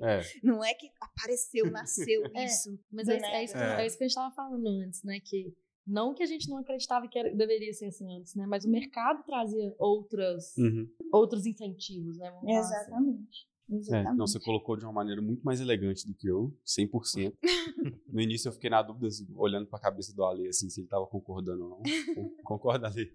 É. 0.00 0.20
Não 0.42 0.64
é 0.64 0.74
que 0.74 0.90
apareceu, 1.00 1.70
nasceu 1.70 2.22
é, 2.34 2.44
isso. 2.44 2.78
Mas 2.90 3.08
é, 3.08 3.18
é, 3.18 3.44
isso 3.44 3.54
que, 3.54 3.60
é. 3.60 3.86
isso 3.86 3.98
que 3.98 4.04
a 4.04 4.08
gente 4.08 4.16
estava 4.16 4.34
falando 4.34 4.66
antes, 4.66 5.02
né? 5.04 5.20
Que 5.20 5.54
não 5.86 6.14
que 6.14 6.22
a 6.22 6.26
gente 6.26 6.48
não 6.48 6.58
acreditava 6.58 7.06
que 7.08 7.18
era, 7.18 7.34
deveria 7.34 7.72
ser 7.72 7.86
assim 7.86 8.16
antes, 8.16 8.34
né? 8.34 8.46
Mas 8.46 8.64
o 8.64 8.70
mercado 8.70 9.22
trazia 9.24 9.74
outras, 9.78 10.56
uhum. 10.56 10.88
outros 11.12 11.46
incentivos, 11.46 12.16
né? 12.18 12.28
Assim. 12.28 12.52
Exatamente. 12.52 13.54
Exatamente. 13.68 14.12
É, 14.12 14.14
não, 14.14 14.26
você 14.26 14.38
colocou 14.38 14.76
de 14.76 14.84
uma 14.84 14.92
maneira 14.92 15.22
muito 15.22 15.42
mais 15.42 15.60
elegante 15.60 16.06
do 16.06 16.14
que 16.14 16.28
eu, 16.28 16.54
100%. 16.66 17.34
no 18.12 18.20
início 18.20 18.48
eu 18.48 18.52
fiquei 18.52 18.68
na 18.68 18.82
dúvida, 18.82 19.06
assim, 19.06 19.26
olhando 19.34 19.66
para 19.66 19.78
a 19.78 19.82
cabeça 19.82 20.14
do 20.14 20.24
Ale, 20.24 20.48
assim, 20.48 20.68
se 20.68 20.80
ele 20.80 20.86
estava 20.86 21.06
concordando 21.06 21.64
ou 21.64 21.70
não. 21.70 21.82
Concorda, 22.44 22.88
Ale? 22.88 23.10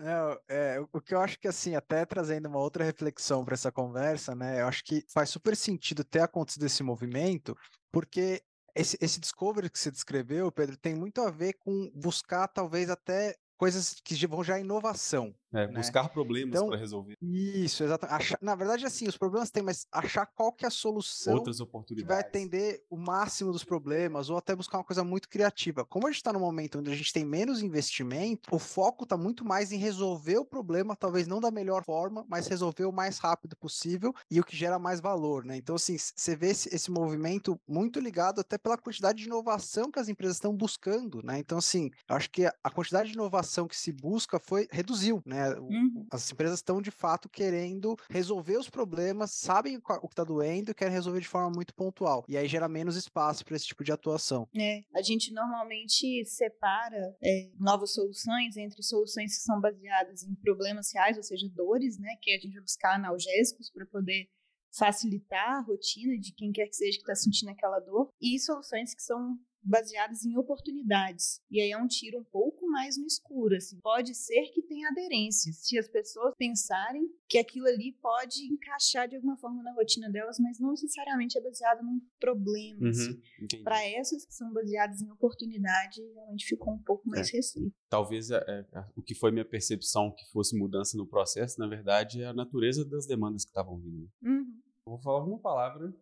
É, 0.00 0.76
é, 0.76 0.80
o 0.92 1.00
que 1.00 1.14
eu 1.14 1.20
acho 1.20 1.38
que, 1.38 1.48
assim, 1.48 1.74
até 1.74 2.04
trazendo 2.06 2.48
uma 2.48 2.58
outra 2.58 2.84
reflexão 2.84 3.44
para 3.44 3.54
essa 3.54 3.72
conversa, 3.72 4.34
né, 4.34 4.60
eu 4.60 4.66
acho 4.66 4.84
que 4.84 5.04
faz 5.08 5.30
super 5.30 5.56
sentido 5.56 6.04
ter 6.04 6.20
acontecido 6.20 6.66
esse 6.66 6.82
movimento, 6.82 7.56
porque 7.90 8.42
esse, 8.74 8.96
esse 9.00 9.20
discovery 9.20 9.70
que 9.70 9.78
você 9.78 9.90
descreveu, 9.90 10.50
Pedro, 10.50 10.76
tem 10.76 10.94
muito 10.94 11.20
a 11.20 11.30
ver 11.30 11.54
com 11.54 11.90
buscar 11.94 12.48
talvez 12.48 12.90
até 12.90 13.36
coisas 13.56 14.00
que 14.02 14.26
vão 14.26 14.42
já 14.42 14.58
inovação. 14.58 15.34
É, 15.52 15.66
né? 15.66 15.72
buscar 15.74 16.08
problemas 16.08 16.54
então, 16.54 16.68
para 16.68 16.78
resolver. 16.78 17.16
Isso, 17.20 17.82
exatamente. 17.82 18.36
na 18.40 18.54
verdade, 18.54 18.86
assim, 18.86 19.08
os 19.08 19.16
problemas 19.16 19.50
tem, 19.50 19.62
mas 19.62 19.86
achar 19.90 20.26
qual 20.26 20.52
que 20.52 20.64
é 20.64 20.68
a 20.68 20.70
solução 20.70 21.34
Outras 21.34 21.60
oportunidades. 21.60 22.04
que 22.04 22.08
vai 22.08 22.20
atender 22.20 22.84
o 22.88 22.96
máximo 22.96 23.50
dos 23.52 23.64
problemas, 23.64 24.30
ou 24.30 24.36
até 24.36 24.54
buscar 24.54 24.78
uma 24.78 24.84
coisa 24.84 25.02
muito 25.02 25.28
criativa. 25.28 25.84
Como 25.84 26.06
a 26.06 26.10
gente 26.10 26.18
está 26.18 26.32
no 26.32 26.38
momento 26.38 26.78
onde 26.78 26.90
a 26.90 26.94
gente 26.94 27.12
tem 27.12 27.24
menos 27.24 27.62
investimento, 27.62 28.54
o 28.54 28.58
foco 28.58 29.04
está 29.04 29.16
muito 29.16 29.44
mais 29.44 29.72
em 29.72 29.76
resolver 29.76 30.38
o 30.38 30.44
problema, 30.44 30.94
talvez 30.94 31.26
não 31.26 31.40
da 31.40 31.50
melhor 31.50 31.84
forma, 31.84 32.24
mas 32.28 32.46
resolver 32.46 32.84
o 32.84 32.92
mais 32.92 33.18
rápido 33.18 33.56
possível 33.56 34.14
e 34.30 34.38
o 34.38 34.44
que 34.44 34.56
gera 34.56 34.78
mais 34.78 35.00
valor, 35.00 35.44
né? 35.44 35.56
Então, 35.56 35.74
assim, 35.74 35.96
você 35.98 36.36
vê 36.36 36.50
esse, 36.50 36.72
esse 36.74 36.90
movimento 36.90 37.60
muito 37.66 37.98
ligado 37.98 38.40
até 38.40 38.56
pela 38.56 38.78
quantidade 38.78 39.18
de 39.18 39.26
inovação 39.26 39.90
que 39.90 39.98
as 39.98 40.08
empresas 40.08 40.36
estão 40.36 40.56
buscando, 40.56 41.22
né? 41.24 41.38
Então, 41.38 41.58
assim, 41.58 41.90
eu 42.08 42.14
acho 42.14 42.30
que 42.30 42.46
a 42.46 42.70
quantidade 42.70 43.08
de 43.08 43.14
inovação 43.14 43.66
que 43.66 43.76
se 43.76 43.90
busca 43.90 44.38
foi 44.38 44.68
reduziu, 44.70 45.20
né? 45.26 45.39
Né? 45.48 45.60
Uhum. 45.60 46.06
As 46.10 46.30
empresas 46.30 46.58
estão 46.58 46.82
de 46.82 46.90
fato 46.90 47.28
querendo 47.28 47.96
resolver 48.08 48.58
os 48.58 48.68
problemas, 48.68 49.30
sabem 49.32 49.76
o 49.76 49.80
que 49.80 50.12
está 50.12 50.24
doendo 50.24 50.70
e 50.70 50.74
querem 50.74 50.92
resolver 50.92 51.20
de 51.20 51.28
forma 51.28 51.50
muito 51.50 51.74
pontual. 51.74 52.24
E 52.28 52.36
aí 52.36 52.46
gera 52.46 52.68
menos 52.68 52.96
espaço 52.96 53.44
para 53.44 53.56
esse 53.56 53.66
tipo 53.66 53.84
de 53.84 53.92
atuação. 53.92 54.48
É, 54.56 54.82
a 54.94 55.02
gente 55.02 55.32
normalmente 55.32 56.24
separa 56.24 57.16
é, 57.22 57.50
novas 57.58 57.94
soluções 57.94 58.56
entre 58.56 58.82
soluções 58.82 59.36
que 59.36 59.42
são 59.42 59.60
baseadas 59.60 60.22
em 60.22 60.34
problemas 60.34 60.92
reais, 60.92 61.16
ou 61.16 61.22
seja, 61.22 61.48
dores, 61.48 61.98
né? 61.98 62.16
Que 62.20 62.32
a 62.32 62.38
gente 62.38 62.52
vai 62.52 62.62
buscar 62.62 62.94
analgésicos 62.94 63.70
para 63.70 63.86
poder 63.86 64.28
facilitar 64.72 65.58
a 65.58 65.60
rotina 65.60 66.16
de 66.18 66.32
quem 66.32 66.52
quer 66.52 66.66
que 66.66 66.76
seja 66.76 66.96
que 66.96 67.02
está 67.02 67.14
sentindo 67.14 67.50
aquela 67.50 67.80
dor, 67.80 68.08
e 68.20 68.38
soluções 68.38 68.94
que 68.94 69.02
são 69.02 69.36
baseadas 69.62 70.24
em 70.24 70.36
oportunidades. 70.36 71.40
E 71.50 71.60
aí 71.60 71.70
é 71.70 71.78
um 71.78 71.86
tiro 71.86 72.18
um 72.18 72.24
pouco 72.24 72.66
mais 72.68 72.96
no 72.96 73.06
escuro, 73.06 73.56
assim. 73.56 73.78
Pode 73.80 74.14
ser 74.14 74.50
que 74.52 74.62
tenha 74.62 74.88
aderência, 74.88 75.52
se 75.52 75.78
as 75.78 75.88
pessoas 75.88 76.34
pensarem 76.36 77.08
que 77.28 77.38
aquilo 77.38 77.66
ali 77.66 77.92
pode 78.00 78.42
encaixar 78.52 79.08
de 79.08 79.16
alguma 79.16 79.36
forma 79.36 79.62
na 79.62 79.72
rotina 79.72 80.10
delas, 80.10 80.38
mas 80.38 80.58
não 80.58 80.70
necessariamente 80.70 81.38
é 81.38 81.40
baseado 81.40 81.82
num 81.82 82.00
problema. 82.18 82.80
Uhum, 82.82 82.88
assim. 82.88 83.62
Para 83.62 83.86
essas 83.86 84.24
que 84.24 84.34
são 84.34 84.52
baseadas 84.52 85.00
em 85.00 85.10
oportunidade, 85.10 86.02
realmente 86.14 86.46
ficou 86.46 86.74
um 86.74 86.82
pouco 86.82 87.08
mais 87.08 87.28
é. 87.28 87.36
restrito. 87.36 87.74
Talvez 87.88 88.30
é, 88.30 88.38
é, 88.38 88.84
o 88.96 89.02
que 89.02 89.14
foi 89.14 89.30
minha 89.30 89.44
percepção 89.44 90.14
que 90.16 90.28
fosse 90.30 90.56
mudança 90.56 90.96
no 90.96 91.06
processo, 91.06 91.58
na 91.58 91.68
verdade, 91.68 92.22
é 92.22 92.26
a 92.26 92.32
natureza 92.32 92.84
das 92.84 93.06
demandas 93.06 93.44
que 93.44 93.50
estavam 93.50 93.78
vindo. 93.78 94.10
Uhum. 94.22 94.60
Vou 94.84 94.98
falar 94.98 95.24
uma 95.24 95.38
palavra 95.38 95.94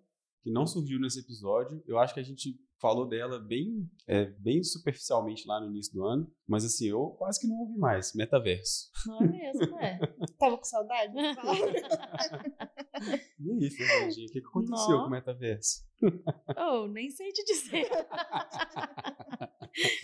que 0.49 0.53
não 0.53 0.67
surgiu 0.67 0.99
nesse 0.99 1.21
episódio. 1.21 1.85
Eu 1.87 1.99
acho 1.99 2.15
que 2.15 2.21
a 2.21 2.23
gente 2.23 2.59
falou 2.81 3.07
dela 3.07 3.39
bem, 3.39 3.87
é, 4.07 4.25
bem 4.25 4.63
superficialmente 4.63 5.47
lá 5.47 5.61
no 5.61 5.67
início 5.67 5.93
do 5.93 6.07
ano, 6.07 6.33
mas 6.47 6.65
assim, 6.65 6.87
eu 6.87 7.11
quase 7.19 7.39
que 7.39 7.47
não 7.47 7.59
ouvi 7.59 7.77
mais. 7.77 8.15
Metaverso. 8.15 8.91
Não 9.07 9.21
é 9.21 9.27
mesmo, 9.29 9.77
né? 9.77 9.99
Tava 10.39 10.57
com 10.57 10.65
saudade? 10.65 11.13
e 13.39 13.53
aí, 13.53 13.71
Fernandinha, 13.71 14.27
o 14.27 14.31
que, 14.31 14.41
que 14.41 14.47
aconteceu 14.47 14.89
não. 14.89 15.03
com 15.03 15.09
o 15.09 15.11
metaverso? 15.11 15.87
Oh, 16.57 16.87
nem 16.87 17.11
sei 17.11 17.31
te 17.31 17.45
dizer. 17.45 17.91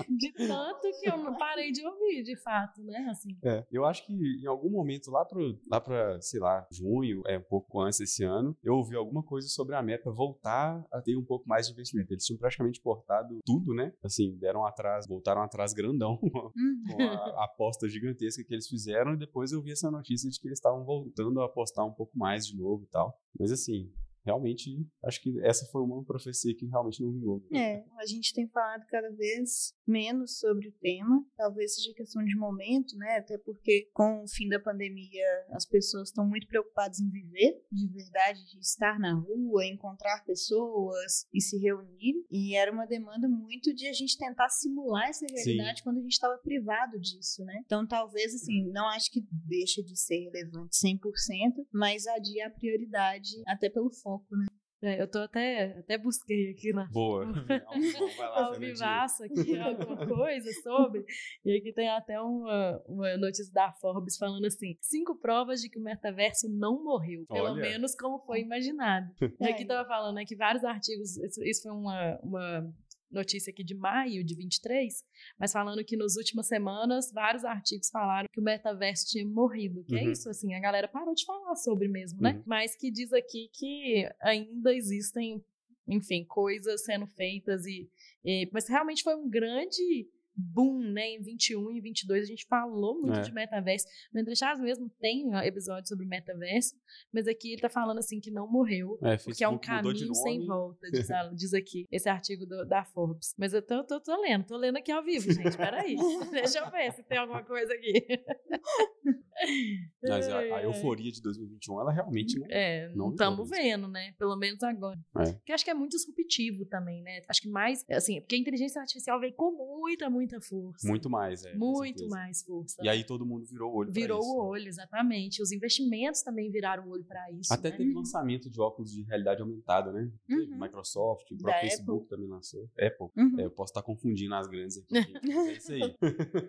de 0.08 0.32
tanto 0.32 0.90
que 1.00 1.08
eu 1.08 1.16
não 1.16 1.37
parei 1.37 1.70
de 1.72 1.87
ouvir, 1.87 2.22
de 2.22 2.37
fato, 2.37 2.82
né? 2.82 3.08
Assim. 3.10 3.37
É, 3.44 3.64
eu 3.70 3.84
acho 3.84 4.06
que 4.06 4.12
em 4.12 4.46
algum 4.46 4.70
momento 4.70 5.10
lá 5.10 5.24
pro, 5.24 5.58
lá 5.70 5.80
pra, 5.80 6.20
sei 6.20 6.40
lá, 6.40 6.66
junho, 6.70 7.22
é 7.26 7.38
um 7.38 7.42
pouco 7.42 7.80
antes 7.80 7.98
desse 7.98 8.24
ano, 8.24 8.56
eu 8.62 8.74
ouvi 8.74 8.96
alguma 8.96 9.22
coisa 9.22 9.48
sobre 9.48 9.74
a 9.74 9.82
meta 9.82 10.10
voltar 10.10 10.84
a 10.92 11.00
ter 11.00 11.16
um 11.16 11.24
pouco 11.24 11.48
mais 11.48 11.66
de 11.66 11.72
investimento. 11.72 12.12
Eles 12.12 12.24
tinham 12.24 12.38
praticamente 12.38 12.80
cortado 12.80 13.38
tudo, 13.44 13.74
né? 13.74 13.92
Assim, 14.02 14.37
deram 14.38 14.64
atrás, 14.64 15.06
voltaram 15.06 15.42
atrás 15.42 15.72
grandão 15.72 16.18
uhum. 16.22 16.50
com 16.96 17.02
a, 17.02 17.42
a 17.42 17.44
aposta 17.44 17.88
gigantesca 17.88 18.44
que 18.44 18.52
eles 18.52 18.68
fizeram 18.68 19.14
e 19.14 19.18
depois 19.18 19.52
eu 19.52 19.62
vi 19.62 19.72
essa 19.72 19.90
notícia 19.90 20.28
de 20.30 20.38
que 20.40 20.48
eles 20.48 20.58
estavam 20.58 20.84
voltando 20.84 21.40
a 21.40 21.46
apostar 21.46 21.84
um 21.84 21.92
pouco 21.92 22.16
mais 22.16 22.46
de 22.46 22.56
novo 22.56 22.84
e 22.84 22.87
tal. 22.87 23.18
Mas 23.38 23.50
assim, 23.50 23.90
realmente, 24.24 24.70
acho 25.04 25.20
que 25.22 25.38
essa 25.42 25.66
foi 25.66 25.82
uma 25.82 26.02
profecia 26.04 26.54
que 26.54 26.66
realmente 26.66 27.02
não 27.02 27.12
vingou. 27.12 27.42
É, 27.52 27.84
a 27.98 28.06
gente 28.06 28.32
tem 28.32 28.48
falado 28.48 28.84
cada 28.87 29.10
vez 29.10 29.74
menos 29.87 30.38
sobre 30.38 30.68
o 30.68 30.72
tema, 30.80 31.24
talvez 31.37 31.74
seja 31.74 31.94
questão 31.94 32.24
de 32.24 32.37
momento, 32.37 32.96
né? 32.96 33.18
Até 33.18 33.38
porque 33.38 33.90
com 33.92 34.22
o 34.22 34.28
fim 34.28 34.48
da 34.48 34.58
pandemia 34.58 35.26
as 35.50 35.66
pessoas 35.66 36.08
estão 36.08 36.26
muito 36.26 36.46
preocupadas 36.46 37.00
em 37.00 37.10
viver, 37.10 37.62
de 37.70 37.87
verdade, 37.88 38.40
de 38.50 38.58
estar 38.58 38.98
na 38.98 39.14
rua, 39.14 39.66
encontrar 39.66 40.24
pessoas 40.24 41.26
e 41.32 41.40
se 41.40 41.58
reunir. 41.58 42.14
E 42.30 42.54
era 42.56 42.72
uma 42.72 42.87
demanda 42.87 43.28
muito 43.28 43.74
de 43.74 43.87
a 43.87 43.92
gente 43.92 44.16
tentar 44.16 44.48
simular 44.48 45.08
essa 45.08 45.26
realidade 45.28 45.78
Sim. 45.78 45.84
quando 45.84 45.98
a 45.98 46.02
gente 46.02 46.12
estava 46.12 46.38
privado 46.38 46.98
disso, 46.98 47.44
né? 47.44 47.60
Então 47.64 47.87
talvez, 47.87 48.34
assim, 48.34 48.70
não 48.70 48.88
acho 48.88 49.10
que 49.10 49.20
deixe 49.30 49.82
de 49.82 49.98
ser 49.98 50.18
relevante 50.24 50.76
100%, 50.76 51.66
mas 51.72 52.06
adia 52.06 52.46
a 52.46 52.50
prioridade 52.50 53.42
até 53.46 53.68
pelo 53.68 53.90
foco, 53.90 54.13
né? 54.31 54.46
É, 54.85 55.00
eu 55.00 55.11
tô 55.11 55.18
até, 55.20 55.79
até 55.79 55.96
busquei 55.96 56.50
aqui 56.50 56.70
na. 56.74 56.85
Boa. 56.92 57.24
Ao 58.35 58.53
vivaço 58.53 59.24
aqui 59.24 59.59
alguma 59.59 60.07
coisa 60.07 60.53
sobre. 60.62 61.07
E 61.42 61.57
aqui 61.57 61.72
tem 61.72 61.88
até 61.88 62.20
uma, 62.20 62.83
uma 62.87 63.16
notícia 63.16 63.50
da 63.50 63.72
Forbes 63.72 64.18
falando 64.18 64.44
assim: 64.44 64.77
cinco 64.83 65.18
provas 65.18 65.62
de 65.62 65.70
que 65.70 65.79
o 65.79 65.83
metaverso 65.83 66.50
não 66.50 66.85
morreu. 66.85 67.24
Pelo 67.27 67.53
Olha. 67.53 67.62
menos 67.62 67.94
como 67.94 68.18
foi 68.27 68.40
imaginado. 68.40 69.11
E 69.40 69.48
aqui 69.48 69.64
tava 69.66 69.87
falando 69.87 70.16
né, 70.16 70.24
que 70.24 70.37
vários 70.37 70.64
artigos. 70.64 71.16
Isso, 71.16 71.42
isso 71.42 71.62
foi 71.62 71.72
uma, 71.72 72.18
uma 72.22 72.74
notícia 73.14 73.50
aqui 73.50 73.64
de 73.64 73.74
maio 73.74 74.24
de 74.24 74.35
23, 74.35 75.05
mas 75.38 75.53
falando 75.53 75.85
que 75.85 75.96
nas 75.96 76.16
últimas 76.16 76.46
semanas 76.46 77.12
vários 77.12 77.44
artigos 77.44 77.88
falaram 77.90 78.29
que 78.33 78.40
o 78.40 78.42
metaverso 78.42 79.07
tinha 79.07 79.27
morrido, 79.27 79.85
que 79.85 79.94
é 79.94 80.03
uhum. 80.03 80.09
é 80.09 80.12
isso, 80.12 80.29
assim, 80.29 80.55
a 80.55 80.61
galera 80.61 80.88
parou 80.88 81.14
de 81.14 81.24
falar 81.24 81.57
sobre 81.57 81.88
mesmo, 81.88 82.20
né? 82.20 82.33
Uhum. 82.33 82.42
Mas 82.46 82.77
que 82.77 82.90
diz 82.90 83.12
aqui 83.12 83.48
que 83.53 84.09
ainda 84.20 84.74
existem, 84.74 85.44
enfim, 85.87 86.24
coisas 86.24 86.85
sendo 86.85 87.07
feitas 87.07 87.64
e, 87.66 87.88
e 88.24 88.48
mas 88.53 88.68
realmente 88.68 89.03
foi 89.03 89.14
um 89.14 89.29
grande 89.29 90.09
boom, 90.37 90.81
né? 90.81 91.11
Em 91.11 91.20
21 91.20 91.70
e 91.73 91.81
22 91.81 92.23
a 92.23 92.27
gente 92.27 92.47
falou 92.47 93.01
muito 93.01 93.18
é. 93.18 93.23
de 93.23 93.33
metaverso. 93.33 93.87
No 94.12 94.20
Entre 94.20 94.37
Chaves 94.37 94.62
mesmo 94.62 94.90
tem 95.01 95.27
um 95.27 95.38
episódio 95.38 95.88
sobre 95.88 96.07
metaverso, 96.07 96.75
mas 97.12 97.27
aqui 97.27 97.53
ele 97.53 97.61
tá 97.61 97.68
falando 97.68 97.99
assim 97.99 98.20
que 98.20 98.31
não 98.31 98.51
morreu, 98.51 98.99
é, 99.03 99.16
porque 99.16 99.44
é 99.44 99.49
um 99.49 99.59
caminho 99.59 100.14
sem 100.14 100.44
volta, 100.47 100.88
diz, 100.90 101.09
diz, 101.35 101.55
aqui 101.55 101.87
esse 101.90 102.09
artigo 102.09 102.47
do, 102.47 102.64
da 102.64 102.85
Forbes. 102.85 103.35
Mas 103.38 103.53
eu 103.55 103.62
tô, 103.62 103.85
tô, 103.85 104.01
tô, 104.01 104.20
lendo, 104.20 104.44
tô 104.44 104.57
lendo 104.57 104.79
aqui 104.79 104.90
ao 104.90 105.03
vivo, 105.03 105.33
gente. 105.33 105.57
Peraí. 105.57 105.97
Deixa 106.31 106.59
eu 106.59 106.70
ver 106.70 106.92
se 106.92 107.03
tem 107.03 107.18
alguma 107.18 107.42
coisa 107.42 107.73
aqui. 107.73 108.07
Mas 110.09 110.29
a, 110.29 110.38
a, 110.38 110.62
euforia 110.62 111.11
de 111.11 111.23
2021, 111.23 111.81
ela 111.81 111.93
realmente 111.93 112.38
não. 112.38 112.47
É, 112.51 112.93
não 112.95 113.11
estamos 113.11 113.49
vendo, 113.49 113.88
né? 113.88 114.12
Pelo 114.19 114.37
menos 114.37 114.62
agora. 114.62 114.99
É. 115.19 115.33
Porque 115.33 115.53
acho 115.53 115.64
que 115.64 115.71
é 115.71 115.75
muito 115.75 115.97
disruptivo 115.97 116.64
também, 116.67 117.03
né? 117.03 117.23
Acho 117.29 117.40
que 117.40 117.49
mais, 117.49 117.85
assim, 117.90 118.21
porque 118.21 118.35
a 118.35 118.38
inteligência 118.38 118.81
artificial 118.81 119.21
veio 119.21 119.35
com 119.35 119.53
muita, 119.53 120.09
muita 120.11 120.40
força. 120.40 120.87
Muito 120.87 121.09
mais, 121.09 121.45
é. 121.45 121.55
Muito 121.55 122.09
mais 122.09 122.43
força. 122.43 122.77
E 122.83 122.88
aí 122.88 123.05
todo 123.05 123.25
mundo 123.25 123.47
virou 123.47 123.73
o 123.73 123.77
olho 123.77 123.93
Virou 123.93 124.21
isso, 124.21 124.29
o 124.29 124.47
olho, 124.47 124.69
exatamente. 124.69 125.43
Os 125.43 125.53
investimentos 125.53 126.23
também 126.23 126.51
viraram 126.51 126.87
o 126.87 126.90
olho 126.90 127.05
para 127.05 127.31
isso. 127.33 127.53
Até 127.53 127.71
né? 127.71 127.77
teve 127.77 127.93
lançamento 127.93 128.51
de 128.51 128.61
óculos 128.61 128.90
de 128.90 129.03
realidade 129.03 129.40
aumentada, 129.40 129.93
né? 129.93 130.11
Uhum. 130.29 130.59
Microsoft, 130.61 131.31
o 131.31 131.37
próprio 131.37 131.61
Facebook 131.61 132.05
Apple. 132.05 132.09
também 132.09 132.29
lançou. 132.29 132.69
Apple. 132.79 133.09
Uhum. 133.17 133.40
É, 133.40 133.45
eu 133.45 133.51
posso 133.51 133.71
estar 133.71 133.83
confundindo 133.83 134.35
as 134.35 134.47
grandes 134.47 134.79
aqui. 134.79 134.95
é 135.49 135.53
isso 135.53 135.73
aí. 135.73 135.97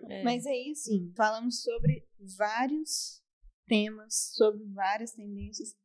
É. 0.08 0.22
Mas 0.24 0.46
aí, 0.46 0.74
sim, 0.74 1.12
falamos 1.16 1.62
sobre 1.62 2.04
vários 2.36 3.22
temas, 3.66 4.32
sobre 4.34 4.64
várias 4.72 5.12
tendências 5.12 5.76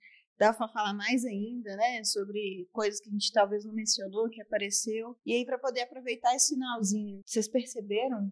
dá 0.41 0.51
para 0.51 0.67
falar 0.69 0.93
mais 0.95 1.23
ainda, 1.23 1.75
né, 1.75 2.03
sobre 2.03 2.67
coisas 2.71 2.99
que 2.99 3.09
a 3.09 3.11
gente 3.11 3.31
talvez 3.31 3.63
não 3.63 3.75
mencionou, 3.75 4.27
que 4.27 4.41
apareceu. 4.41 5.15
E 5.23 5.35
aí, 5.35 5.45
para 5.45 5.59
poder 5.59 5.81
aproveitar 5.81 6.35
esse 6.35 6.55
finalzinho, 6.55 7.21
vocês 7.23 7.47
perceberam 7.47 8.31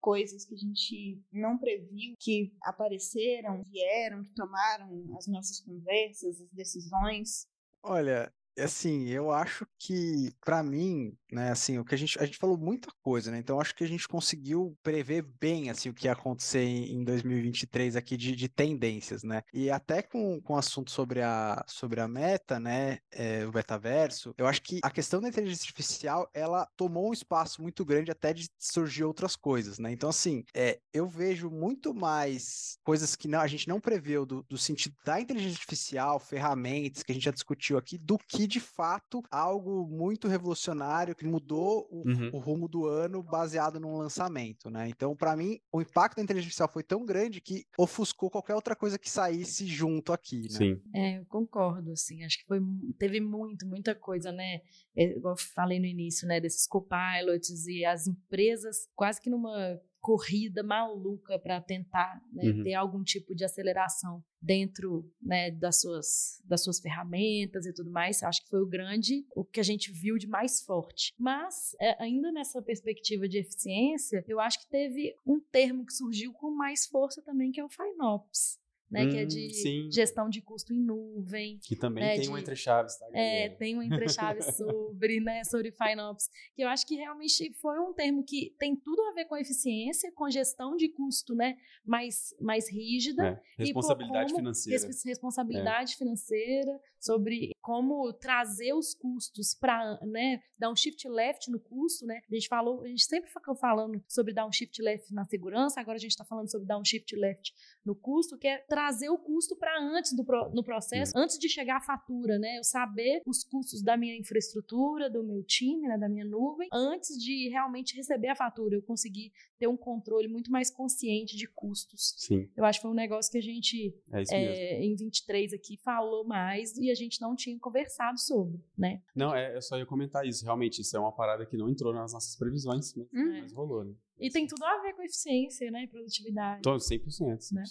coisas 0.00 0.44
que 0.44 0.54
a 0.54 0.56
gente 0.56 1.20
não 1.32 1.58
previu, 1.58 2.14
que 2.20 2.52
apareceram, 2.62 3.64
vieram, 3.64 4.22
que 4.22 4.32
tomaram 4.32 5.12
as 5.18 5.26
nossas 5.26 5.60
conversas, 5.60 6.40
as 6.40 6.50
decisões? 6.52 7.48
Olha, 7.82 8.32
assim, 8.56 9.08
eu 9.08 9.32
acho 9.32 9.66
que, 9.76 10.32
para 10.44 10.62
mim, 10.62 11.18
né, 11.32 11.50
assim, 11.50 11.78
o 11.78 11.84
que 11.84 11.94
a 11.94 11.98
gente, 11.98 12.18
a 12.18 12.24
gente 12.24 12.38
falou 12.38 12.56
muita 12.56 12.88
coisa, 13.02 13.30
né, 13.30 13.38
então 13.38 13.60
acho 13.60 13.74
que 13.74 13.84
a 13.84 13.88
gente 13.88 14.06
conseguiu 14.08 14.76
prever 14.82 15.22
bem, 15.40 15.70
assim, 15.70 15.88
o 15.88 15.94
que 15.94 16.06
ia 16.06 16.12
acontecer 16.12 16.62
em, 16.62 17.04
2023 17.04 17.96
aqui 17.96 18.16
de, 18.16 18.36
de 18.36 18.48
tendências, 18.48 19.22
né, 19.22 19.42
e 19.52 19.70
até 19.70 20.02
com, 20.02 20.40
com 20.40 20.54
o 20.54 20.58
assunto 20.58 20.90
sobre 20.90 21.22
a, 21.22 21.64
sobre 21.66 22.00
a 22.00 22.08
meta, 22.08 22.60
né, 22.60 22.98
é, 23.10 23.46
o 23.46 23.52
metaverso, 23.52 24.34
eu 24.36 24.46
acho 24.46 24.62
que 24.62 24.80
a 24.82 24.90
questão 24.90 25.20
da 25.20 25.28
inteligência 25.28 25.64
artificial, 25.64 26.28
ela 26.34 26.68
tomou 26.76 27.10
um 27.10 27.12
espaço 27.12 27.62
muito 27.62 27.84
grande 27.84 28.10
até 28.10 28.32
de 28.32 28.48
surgir 28.58 29.04
outras 29.04 29.36
coisas, 29.36 29.78
né, 29.78 29.90
então, 29.92 30.10
assim, 30.10 30.44
é, 30.54 30.80
eu 30.92 31.06
vejo 31.06 31.50
muito 31.50 31.94
mais 31.94 32.78
coisas 32.84 33.16
que 33.16 33.28
não, 33.28 33.40
a 33.40 33.46
gente 33.46 33.68
não 33.68 33.80
preveu 33.80 34.26
do, 34.26 34.42
do 34.48 34.58
sentido 34.58 34.96
da 35.04 35.20
inteligência 35.20 35.56
artificial, 35.56 36.18
ferramentas 36.18 37.02
que 37.02 37.12
a 37.12 37.14
gente 37.14 37.24
já 37.24 37.30
discutiu 37.30 37.78
aqui, 37.78 37.98
do 37.98 38.18
que 38.18 38.46
de 38.46 38.60
fato 38.60 39.22
algo 39.30 39.86
muito 39.86 40.28
revolucionário 40.28 41.14
que 41.20 41.26
mudou 41.26 41.86
o, 41.90 42.08
uhum. 42.08 42.30
o 42.32 42.38
rumo 42.38 42.66
do 42.66 42.86
ano 42.86 43.22
baseado 43.22 43.78
num 43.78 43.98
lançamento, 43.98 44.70
né? 44.70 44.88
Então, 44.88 45.14
para 45.14 45.36
mim, 45.36 45.60
o 45.70 45.82
impacto 45.82 46.16
da 46.16 46.22
inteligência 46.22 46.46
artificial 46.46 46.72
foi 46.72 46.82
tão 46.82 47.04
grande 47.04 47.42
que 47.42 47.66
ofuscou 47.78 48.30
qualquer 48.30 48.54
outra 48.54 48.74
coisa 48.74 48.98
que 48.98 49.10
saísse 49.10 49.66
junto 49.66 50.14
aqui, 50.14 50.44
né? 50.44 50.48
Sim. 50.48 50.82
É, 50.94 51.18
eu 51.18 51.26
concordo, 51.26 51.92
assim, 51.92 52.24
acho 52.24 52.38
que 52.38 52.46
foi, 52.46 52.58
teve 52.98 53.20
muito, 53.20 53.66
muita 53.66 53.94
coisa, 53.94 54.32
né? 54.32 54.62
É, 54.96 55.14
igual 55.14 55.34
eu 55.34 55.44
falei 55.54 55.78
no 55.78 55.84
início, 55.84 56.26
né, 56.26 56.40
desses 56.40 56.66
copilots 56.66 57.66
e 57.66 57.84
as 57.84 58.06
empresas 58.06 58.88
quase 58.96 59.20
que 59.20 59.28
numa 59.28 59.78
corrida 60.00 60.62
maluca 60.62 61.38
para 61.38 61.60
tentar 61.60 62.20
né, 62.32 62.50
uhum. 62.50 62.62
ter 62.62 62.74
algum 62.74 63.02
tipo 63.02 63.34
de 63.34 63.44
aceleração 63.44 64.24
dentro 64.40 65.10
né, 65.20 65.50
das, 65.50 65.80
suas, 65.80 66.42
das 66.44 66.64
suas 66.64 66.80
ferramentas 66.80 67.66
e 67.66 67.74
tudo 67.74 67.90
mais. 67.90 68.22
Acho 68.22 68.42
que 68.42 68.50
foi 68.50 68.62
o 68.62 68.68
grande, 68.68 69.26
o 69.34 69.44
que 69.44 69.60
a 69.60 69.64
gente 69.64 69.92
viu 69.92 70.16
de 70.16 70.26
mais 70.26 70.62
forte. 70.62 71.12
Mas, 71.18 71.76
é, 71.80 72.02
ainda 72.02 72.32
nessa 72.32 72.62
perspectiva 72.62 73.28
de 73.28 73.38
eficiência, 73.38 74.24
eu 74.26 74.40
acho 74.40 74.60
que 74.60 74.70
teve 74.70 75.14
um 75.26 75.38
termo 75.38 75.84
que 75.84 75.92
surgiu 75.92 76.32
com 76.32 76.50
mais 76.50 76.86
força 76.86 77.22
também, 77.22 77.52
que 77.52 77.60
é 77.60 77.64
o 77.64 77.68
FinOps 77.68 78.58
né? 78.90 79.04
Hum, 79.04 79.10
que 79.10 79.16
é 79.18 79.24
de 79.24 79.54
sim. 79.54 79.88
gestão 79.90 80.28
de 80.28 80.42
custo 80.42 80.74
em 80.74 80.80
nuvem. 80.80 81.58
Que 81.62 81.76
também 81.76 82.02
né, 82.02 82.14
tem 82.14 82.22
de, 82.22 82.30
um 82.30 82.36
entre-chaves, 82.36 82.98
tá? 82.98 83.06
É, 83.12 83.48
tem 83.50 83.78
um 83.78 83.82
entre-chaves 83.82 84.46
sobre, 84.56 85.20
né, 85.20 85.44
sobre 85.44 85.70
FinOps, 85.70 86.28
que 86.56 86.62
eu 86.62 86.68
acho 86.68 86.86
que 86.86 86.96
realmente 86.96 87.52
foi 87.60 87.78
um 87.78 87.92
termo 87.92 88.24
que 88.24 88.54
tem 88.58 88.74
tudo 88.74 89.00
a 89.02 89.14
ver 89.14 89.26
com 89.26 89.36
eficiência, 89.36 90.10
com 90.12 90.28
gestão 90.28 90.76
de 90.76 90.88
custo, 90.88 91.34
né, 91.34 91.56
mais, 91.84 92.34
mais 92.40 92.68
rígida. 92.68 93.40
É, 93.58 93.62
responsabilidade 93.62 94.32
como, 94.32 94.38
financeira. 94.38 94.88
responsabilidade 95.04 95.94
é. 95.94 95.96
financeira, 95.96 96.80
sobre 96.98 97.52
como 97.62 98.12
trazer 98.12 98.74
os 98.74 98.92
custos 98.92 99.54
para, 99.54 99.98
né, 100.02 100.42
dar 100.58 100.70
um 100.70 100.76
shift 100.76 101.08
left 101.08 101.50
no 101.50 101.60
custo, 101.60 102.04
né? 102.04 102.20
A 102.30 102.34
gente 102.34 102.48
falou, 102.48 102.82
a 102.82 102.88
gente 102.88 103.04
sempre 103.04 103.30
ficou 103.30 103.54
falando 103.54 104.02
sobre 104.06 104.34
dar 104.34 104.46
um 104.46 104.52
shift 104.52 104.82
left 104.82 105.12
na 105.14 105.24
segurança, 105.24 105.80
agora 105.80 105.96
a 105.96 106.00
gente 106.00 106.10
está 106.10 106.24
falando 106.24 106.50
sobre 106.50 106.66
dar 106.66 106.78
um 106.78 106.84
shift 106.84 107.16
left 107.16 107.54
no 107.84 107.94
custo, 107.94 108.36
que 108.36 108.46
é 108.46 108.58
trazer 108.58 108.79
o 109.10 109.18
custo 109.18 109.56
para 109.56 109.80
antes 109.80 110.14
do 110.14 110.24
no 110.52 110.62
processo, 110.62 111.12
antes 111.16 111.38
de 111.38 111.48
chegar 111.48 111.76
a 111.76 111.80
fatura, 111.80 112.38
né? 112.38 112.58
Eu 112.58 112.64
saber 112.64 113.22
os 113.26 113.44
custos 113.44 113.82
da 113.82 113.96
minha 113.96 114.16
infraestrutura, 114.16 115.10
do 115.10 115.22
meu 115.22 115.42
time, 115.42 115.88
né, 115.88 115.98
da 115.98 116.08
minha 116.08 116.24
nuvem, 116.24 116.68
antes 116.72 117.18
de 117.18 117.48
realmente 117.48 117.96
receber 117.96 118.28
a 118.28 118.36
fatura, 118.36 118.76
eu 118.76 118.82
conseguir 118.82 119.32
ter 119.58 119.66
um 119.66 119.76
controle 119.76 120.28
muito 120.28 120.50
mais 120.50 120.70
consciente 120.70 121.36
de 121.36 121.46
custos. 121.46 122.14
Sim. 122.16 122.48
Eu 122.56 122.64
acho 122.64 122.78
que 122.78 122.82
foi 122.82 122.90
um 122.90 122.94
negócio 122.94 123.30
que 123.30 123.38
a 123.38 123.42
gente 123.42 123.94
é 124.10 124.22
é, 124.30 124.82
em 124.82 124.94
23 124.94 125.52
aqui 125.52 125.76
falou 125.76 126.24
mais 126.24 126.76
e 126.76 126.90
a 126.90 126.94
gente 126.94 127.20
não 127.20 127.34
tinha 127.34 127.58
conversado 127.58 128.18
sobre, 128.18 128.60
né? 128.76 129.02
Não, 129.14 129.34
é, 129.34 129.56
eu 129.56 129.62
só 129.62 129.76
ia 129.78 129.86
comentar 129.86 130.26
isso. 130.26 130.44
Realmente, 130.44 130.80
isso 130.80 130.96
é 130.96 131.00
uma 131.00 131.12
parada 131.12 131.44
que 131.44 131.56
não 131.56 131.68
entrou 131.68 131.92
nas 131.92 132.12
nossas 132.12 132.36
previsões, 132.36 132.94
mas, 132.94 133.08
uhum. 133.12 133.40
mas 133.42 133.52
rolou, 133.52 133.84
né? 133.84 133.94
E 134.20 134.30
tem 134.30 134.46
tudo 134.46 134.64
a 134.64 134.82
ver 134.82 134.94
com 134.94 135.02
eficiência, 135.02 135.70
né? 135.70 135.84
E 135.84 135.88
produtividade. 135.88 136.62
Tô 136.62 136.76
100%. 136.76 137.04
100%. 137.08 137.52
Né? 137.52 137.64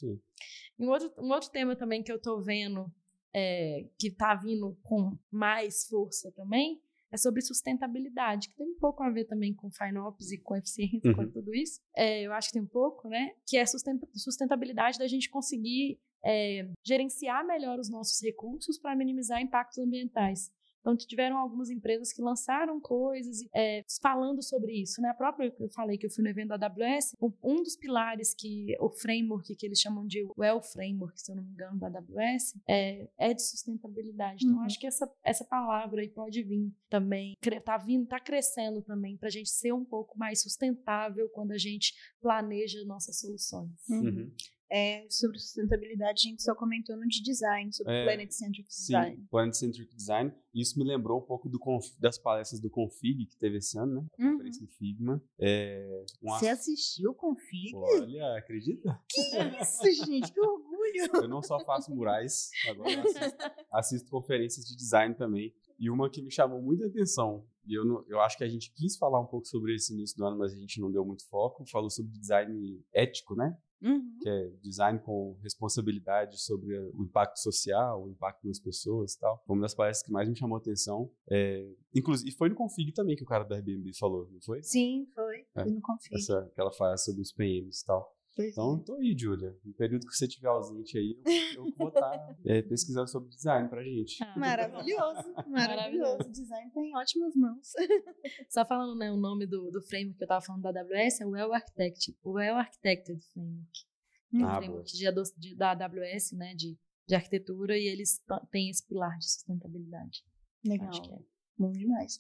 Um 0.80 0.90
outro, 0.90 1.14
um 1.20 1.32
outro 1.32 1.50
tema 1.52 1.76
também 1.76 2.02
que 2.02 2.12
eu 2.12 2.20
tô 2.20 2.42
vendo 2.42 2.92
é, 3.34 3.88
que 4.00 4.12
tá 4.12 4.36
vindo 4.36 4.78
com 4.84 5.18
mais 5.32 5.88
força 5.88 6.32
também 6.32 6.82
é 7.12 7.18
sobre 7.18 7.42
sustentabilidade, 7.42 8.50
que 8.50 8.56
tem 8.56 8.68
um 8.68 8.78
pouco 8.78 9.02
a 9.02 9.10
ver 9.10 9.26
também 9.26 9.54
com 9.54 9.72
FinOps 9.72 10.32
e 10.32 10.38
com 10.38 10.56
eficiência, 10.56 11.10
uhum. 11.10 11.16
com 11.16 11.28
tudo 11.32 11.56
isso. 11.56 11.82
É, 11.96 12.22
eu 12.22 12.32
acho 12.34 12.50
que 12.50 12.54
tem 12.54 12.62
um 12.62 12.68
pouco, 12.68 13.08
né? 13.10 13.32
Que 13.48 13.58
é 13.58 13.66
sustentabilidade 13.66 15.00
da 15.00 15.08
gente 15.08 15.30
conseguir 15.30 16.00
é, 16.24 16.70
gerenciar 16.86 17.46
melhor 17.46 17.80
os 17.80 17.90
nossos 17.90 18.22
recursos 18.22 18.78
para 18.78 18.96
minimizar 18.96 19.42
impactos 19.42 19.80
ambientais. 19.80 20.52
Então, 20.80 20.96
tiveram 20.96 21.38
algumas 21.38 21.70
empresas 21.70 22.14
que 22.14 22.22
lançaram 22.22 22.80
coisas 22.80 23.40
é, 23.54 23.84
falando 24.02 24.42
sobre 24.42 24.74
isso, 24.74 25.02
né? 25.02 25.10
A 25.10 25.14
própria, 25.14 25.54
eu 25.60 25.70
falei 25.70 25.98
que 25.98 26.06
eu 26.06 26.10
fui 26.10 26.24
no 26.24 26.30
evento 26.30 26.50
da 26.50 26.68
AWS, 26.68 27.16
um 27.44 27.62
dos 27.62 27.76
pilares 27.76 28.34
que 28.34 28.76
o 28.80 28.90
framework, 28.90 29.56
que 29.56 29.66
eles 29.66 29.80
chamam 29.80 30.06
de 30.06 30.26
Well 30.38 30.62
Framework, 30.62 31.20
se 31.22 31.32
eu 31.32 31.36
não 31.36 31.44
me 31.44 31.52
engano, 31.52 31.80
da 31.80 31.88
AWS, 31.88 32.56
é, 32.68 33.08
é 33.18 33.34
de 33.34 33.42
sustentabilidade. 33.42 34.46
Então, 34.46 34.58
uhum. 34.58 34.64
acho 34.64 34.80
que 34.80 34.88
essa, 34.88 35.12
essa 35.24 35.44
palavra 35.44 36.02
aí 36.02 36.10
pode 36.10 36.42
vir 36.44 36.72
também, 36.90 37.36
tá 37.64 37.78
vindo, 37.78 38.08
tá 38.08 38.20
crescendo 38.20 38.82
também, 38.82 39.18
para 39.18 39.28
a 39.28 39.32
gente 39.32 39.50
ser 39.50 39.74
um 39.74 39.86
pouco 39.86 40.18
mais 40.18 40.42
sustentável 40.42 41.30
quando 41.30 41.52
a 41.52 41.58
gente 41.58 41.94
planeja 42.22 42.84
nossas 42.86 43.20
soluções. 43.20 43.72
Uhum. 43.90 44.32
É, 44.72 45.06
sobre 45.10 45.40
sustentabilidade, 45.40 46.28
a 46.28 46.30
gente 46.30 46.44
só 46.44 46.54
comentou 46.54 46.96
no 46.96 47.08
de 47.08 47.22
design, 47.24 47.74
sobre 47.74 47.94
é, 47.94 48.04
Planet 48.04 48.32
Centric 48.32 48.68
Design. 48.70 49.16
Sim, 49.16 49.28
Planet 49.30 49.54
Centric 49.56 49.96
Design. 49.96 50.34
Isso 50.54 50.78
me 50.78 50.86
lembrou 50.86 51.20
um 51.20 51.26
pouco 51.26 51.50
do 51.50 51.60
das 52.00 52.18
palestras 52.18 52.60
do 52.62 52.70
Config 52.70 53.26
que 53.26 53.38
teve 53.38 53.58
esse 53.58 53.78
ano, 53.78 54.02
né? 54.02 54.08
A 54.20 54.24
uhum. 54.24 54.32
conferência 54.34 54.64
em 54.64 54.68
Figma. 54.68 55.24
É, 55.40 56.04
um 56.22 56.30
Você 56.30 56.50
assistiu 56.50 57.12
o 57.12 57.16
Config? 57.16 57.76
Olha, 57.76 58.38
acredita? 58.38 59.00
Que 59.10 59.22
isso, 59.62 60.06
gente, 60.06 60.32
que 60.32 60.40
orgulho! 60.40 60.70
Eu 61.14 61.28
não 61.28 61.42
só 61.42 61.60
faço 61.60 61.94
murais, 61.94 62.50
agora 62.68 62.92
eu 62.92 63.02
assisto, 63.02 63.38
assisto 63.72 64.10
conferências 64.10 64.66
de 64.66 64.76
design 64.76 65.16
também. 65.16 65.54
E 65.80 65.90
uma 65.90 66.10
que 66.10 66.22
me 66.22 66.30
chamou 66.30 66.62
muita 66.62 66.88
atenção, 66.88 67.46
e 67.66 67.74
eu, 67.74 67.86
não, 67.86 68.04
eu 68.08 68.20
acho 68.20 68.38
que 68.38 68.44
a 68.44 68.50
gente 68.50 68.74
quis 68.74 68.98
falar 68.98 69.22
um 69.22 69.26
pouco 69.26 69.48
sobre 69.48 69.76
esse 69.76 69.94
início 69.94 70.18
do 70.18 70.26
ano, 70.26 70.38
mas 70.38 70.54
a 70.54 70.58
gente 70.58 70.82
não 70.82 70.92
deu 70.92 71.06
muito 71.06 71.26
foco, 71.30 71.66
falou 71.68 71.90
sobre 71.90 72.12
design 72.20 72.84
ético, 72.94 73.34
né? 73.36 73.58
Uhum. 73.82 74.18
que 74.22 74.28
é 74.30 74.50
design 74.62 75.00
com 75.00 75.38
responsabilidade 75.42 76.42
sobre 76.42 76.78
o 76.78 77.04
impacto 77.04 77.38
social, 77.40 78.04
o 78.04 78.10
impacto 78.10 78.46
nas 78.48 78.60
pessoas 78.60 79.14
e 79.14 79.20
tal. 79.20 79.42
Foi 79.46 79.56
uma 79.56 79.62
das 79.62 79.74
palestras 79.74 80.06
que 80.06 80.12
mais 80.12 80.28
me 80.28 80.36
chamou 80.36 80.58
a 80.58 80.60
atenção. 80.60 81.10
É, 81.30 81.66
inclusive, 81.96 82.32
foi 82.36 82.50
no 82.50 82.56
Config 82.56 82.92
também 82.92 83.16
que 83.16 83.24
o 83.24 83.28
cara 83.28 83.44
da 83.44 83.56
Airbnb 83.56 83.94
falou, 83.98 84.30
não 84.32 84.42
foi? 84.42 84.62
Sim, 84.64 85.08
foi. 85.14 85.46
É, 85.56 85.64
foi 85.64 85.72
no 85.72 85.82
Config. 85.82 86.16
Essa, 86.16 86.52
que 86.54 86.60
ela 86.60 86.72
faz 86.72 87.06
sobre 87.06 87.22
os 87.22 87.32
PMs 87.32 87.82
e 87.82 87.86
tal. 87.86 88.19
Pois 88.40 88.54
então, 88.54 88.78
é. 88.78 88.86
tô 88.86 88.96
aí, 88.96 89.14
Júlia. 89.18 89.54
No 89.66 89.74
período 89.74 90.08
que 90.08 90.16
você 90.16 90.26
estiver 90.26 90.48
ausente 90.48 90.98
aí, 90.98 91.20
eu, 91.58 91.66
eu 91.66 91.74
vou 91.78 91.90
estar 91.90 92.10
tá, 92.10 92.38
é, 92.46 92.62
pesquisando 92.62 93.10
sobre 93.10 93.30
design 93.32 93.68
pra 93.68 93.84
gente. 93.84 94.24
Ah, 94.24 94.40
maravilhoso, 94.40 95.34
maravilhoso. 95.46 96.32
Design 96.32 96.72
tá 96.72 96.80
em 96.80 96.96
ótimas 96.96 97.36
mãos. 97.36 97.74
Só 98.48 98.64
falando 98.64 98.98
né, 98.98 99.12
o 99.12 99.18
nome 99.18 99.46
do, 99.46 99.70
do 99.70 99.82
framework 99.82 100.18
que 100.18 100.24
eu 100.24 100.28
tava 100.30 100.40
falando 100.40 100.62
da 100.62 100.70
AWS, 100.70 101.20
é 101.20 101.26
o 101.26 101.32
Well 101.32 101.52
Architected, 101.52 102.18
o 102.24 102.32
well 102.32 102.56
Architected 102.56 103.22
Framework. 103.34 103.86
Um 104.32 104.46
ah, 104.46 104.56
framework 104.56 104.90
de, 104.90 105.24
de, 105.38 105.56
da 105.58 105.72
AWS, 105.72 106.32
né, 106.32 106.56
de, 106.56 106.80
de 107.08 107.16
arquitetura, 107.16 107.78
e 107.78 107.90
eles 107.90 108.24
têm 108.52 108.70
esse 108.70 108.88
pilar 108.88 109.18
de 109.18 109.30
sustentabilidade. 109.30 110.24
Legal. 110.64 110.88
Acho 110.88 111.02
que 111.02 111.14
é. 111.14 111.20
Bom 111.58 111.74
demais. 111.74 112.18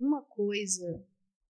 Uma 0.00 0.20
coisa 0.20 1.00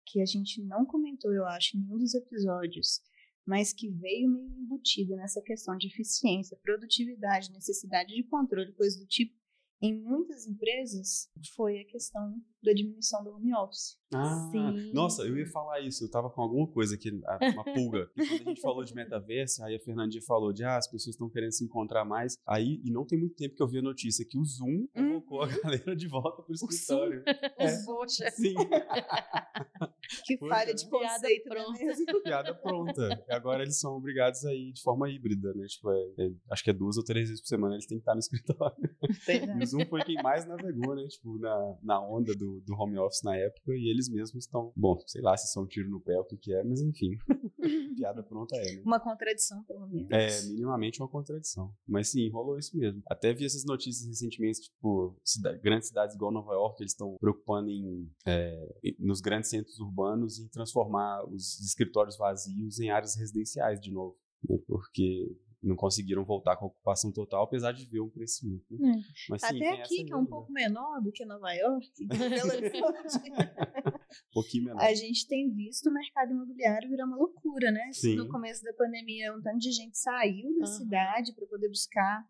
que 0.05 0.21
a 0.21 0.25
gente 0.27 0.61
não 0.61 0.85
comentou, 0.85 1.33
eu 1.33 1.47
acho, 1.47 1.75
em 1.75 1.79
nenhum 1.79 1.97
dos 1.97 2.13
episódios, 2.13 3.01
mas 3.45 3.73
que 3.73 3.89
veio 3.89 4.29
meio 4.29 4.61
embutido 4.61 5.15
nessa 5.15 5.41
questão 5.41 5.77
de 5.77 5.87
eficiência, 5.87 6.59
produtividade, 6.61 7.51
necessidade 7.51 8.13
de 8.13 8.23
controle, 8.23 8.73
coisa 8.73 8.99
do 8.99 9.05
tipo, 9.07 9.35
em 9.81 9.99
muitas 10.01 10.47
empresas, 10.47 11.29
foi 11.55 11.79
a 11.79 11.85
questão 11.85 12.41
da 12.63 12.73
diminuição 12.73 13.23
do 13.23 13.31
home 13.31 13.53
office. 13.55 13.97
Ah, 14.13 14.49
Sim. 14.51 14.91
nossa, 14.93 15.23
eu 15.23 15.37
ia 15.37 15.47
falar 15.47 15.81
isso. 15.81 16.03
Eu 16.03 16.11
tava 16.11 16.29
com 16.29 16.41
alguma 16.41 16.67
coisa 16.67 16.95
aqui, 16.95 17.09
uma 17.11 17.63
pulga. 17.63 18.09
E 18.15 18.27
quando 18.27 18.41
a 18.41 18.49
gente 18.49 18.61
falou 18.61 18.83
de 18.83 18.93
metaverso, 18.93 19.63
aí 19.63 19.75
a 19.75 19.79
Fernandinha 19.79 20.21
falou 20.21 20.53
de 20.53 20.63
ah, 20.63 20.77
as 20.77 20.87
pessoas 20.87 21.15
estão 21.15 21.29
querendo 21.29 21.51
se 21.51 21.65
encontrar 21.65 22.05
mais. 22.05 22.37
Aí, 22.45 22.79
e 22.83 22.91
não 22.91 23.05
tem 23.05 23.19
muito 23.19 23.35
tempo 23.35 23.55
que 23.55 23.63
eu 23.63 23.67
vi 23.67 23.79
a 23.79 23.81
notícia 23.81 24.25
que 24.27 24.37
o 24.37 24.45
Zoom 24.45 24.87
colocou 24.93 25.41
a 25.41 25.47
uhum. 25.47 25.61
galera 25.63 25.95
de 25.95 26.07
volta 26.07 26.41
pro 26.41 26.53
escritório. 26.53 27.23
É. 27.57 27.85
Poxa. 27.85 28.29
Sim. 28.31 28.55
que 30.25 30.37
falha 30.37 30.73
de 30.73 30.89
conceito, 30.89 31.49
Piada 31.49 31.73
pronta. 31.73 31.83
Né? 31.83 32.19
Piada 32.23 32.55
pronta. 32.55 33.23
E 33.27 33.33
agora 33.33 33.63
eles 33.63 33.79
são 33.79 33.95
obrigados 33.95 34.43
a 34.45 34.53
ir 34.53 34.73
de 34.73 34.81
forma 34.81 35.09
híbrida, 35.09 35.53
né? 35.53 35.65
Tipo, 35.67 35.91
é, 35.91 36.13
é, 36.19 36.31
acho 36.51 36.63
que 36.63 36.69
é 36.69 36.73
duas 36.73 36.97
ou 36.97 37.03
três 37.03 37.29
vezes 37.29 37.41
por 37.41 37.47
semana 37.47 37.75
eles 37.75 37.85
têm 37.85 37.97
que 37.97 38.01
estar 38.01 38.13
no 38.13 38.19
escritório. 38.19 38.89
É. 39.27 39.45
E 39.59 39.63
o 39.63 39.65
Zoom 39.65 39.85
foi 39.85 40.03
quem 40.03 40.21
mais 40.21 40.45
navegou, 40.47 40.95
né? 40.95 41.05
Tipo, 41.07 41.37
na, 41.37 41.77
na 41.83 42.01
onda 42.01 42.33
do, 42.33 42.52
do 42.61 42.73
home 42.73 42.97
office 42.97 43.23
na 43.23 43.35
época 43.35 43.73
e 43.73 43.89
eles 43.89 44.09
mesmos 44.09 44.45
estão, 44.45 44.71
bom, 44.75 44.99
sei 45.07 45.21
lá 45.21 45.35
se 45.37 45.51
são 45.51 45.63
um 45.63 45.67
tiro 45.67 45.89
no 45.89 46.01
pé 46.01 46.17
o 46.19 46.25
que, 46.25 46.37
que 46.37 46.53
é, 46.53 46.63
mas 46.63 46.81
enfim, 46.81 47.17
piada 47.95 48.23
pronta 48.23 48.55
é, 48.55 48.75
né? 48.75 48.81
Uma 48.85 48.99
contradição, 48.99 49.63
pelo 49.63 49.87
menos. 49.87 50.09
É, 50.11 50.49
minimamente 50.49 51.01
uma 51.01 51.07
contradição. 51.07 51.73
Mas 51.87 52.09
sim, 52.09 52.29
rolou 52.29 52.57
isso 52.57 52.77
mesmo. 52.77 53.01
Até 53.07 53.33
vi 53.33 53.45
essas 53.45 53.65
notícias 53.65 54.07
recentemente, 54.07 54.61
tipo, 54.61 55.17
cidade, 55.23 55.59
grandes 55.59 55.87
cidades 55.87 56.15
igual 56.15 56.31
Nova 56.31 56.53
York, 56.53 56.81
eles 56.81 56.91
estão 56.91 57.15
preocupando 57.19 57.69
em, 57.69 58.09
é, 58.25 58.75
nos 58.99 59.21
grandes 59.21 59.49
centros 59.49 59.79
urbanos 59.79 60.39
em 60.39 60.47
transformar 60.47 61.23
os 61.29 61.59
escritórios 61.59 62.17
vazios 62.17 62.79
em 62.79 62.89
áreas 62.89 63.15
residenciais 63.15 63.79
de 63.79 63.91
novo. 63.91 64.17
Né? 64.47 64.57
Porque 64.67 65.35
não 65.63 65.75
conseguiram 65.75 66.25
voltar 66.25 66.57
com 66.57 66.65
a 66.65 66.67
ocupação 66.67 67.11
total, 67.11 67.43
apesar 67.43 67.71
de 67.71 67.85
ver 67.85 68.01
um 68.01 68.09
crescimento. 68.09 68.65
Né? 68.71 68.91
É. 68.91 68.95
Mas, 69.29 69.41
sim, 69.41 69.55
Até 69.55 69.81
aqui, 69.81 70.03
que 70.03 70.13
é 70.13 70.17
um 70.17 70.25
pouco 70.25 70.51
menor 70.51 71.01
do 71.01 71.11
que 71.11 71.25
Nova 71.25 71.51
York, 71.53 71.91
um 72.03 72.07
pouquinho 74.33 74.65
menor. 74.65 74.81
A 74.81 74.93
gente 74.93 75.27
tem 75.27 75.51
visto 75.53 75.89
o 75.89 75.93
mercado 75.93 76.31
imobiliário 76.31 76.89
virar 76.89 77.05
uma 77.05 77.17
loucura, 77.17 77.71
né? 77.71 77.91
Sim. 77.93 78.15
No 78.15 78.27
começo 78.27 78.63
da 78.63 78.73
pandemia, 78.73 79.33
um 79.33 79.41
tanto 79.41 79.59
de 79.59 79.71
gente 79.71 79.97
saiu 79.97 80.59
da 80.59 80.67
uhum. 80.67 80.73
cidade 80.73 81.33
para 81.33 81.47
poder 81.47 81.69
buscar 81.69 82.27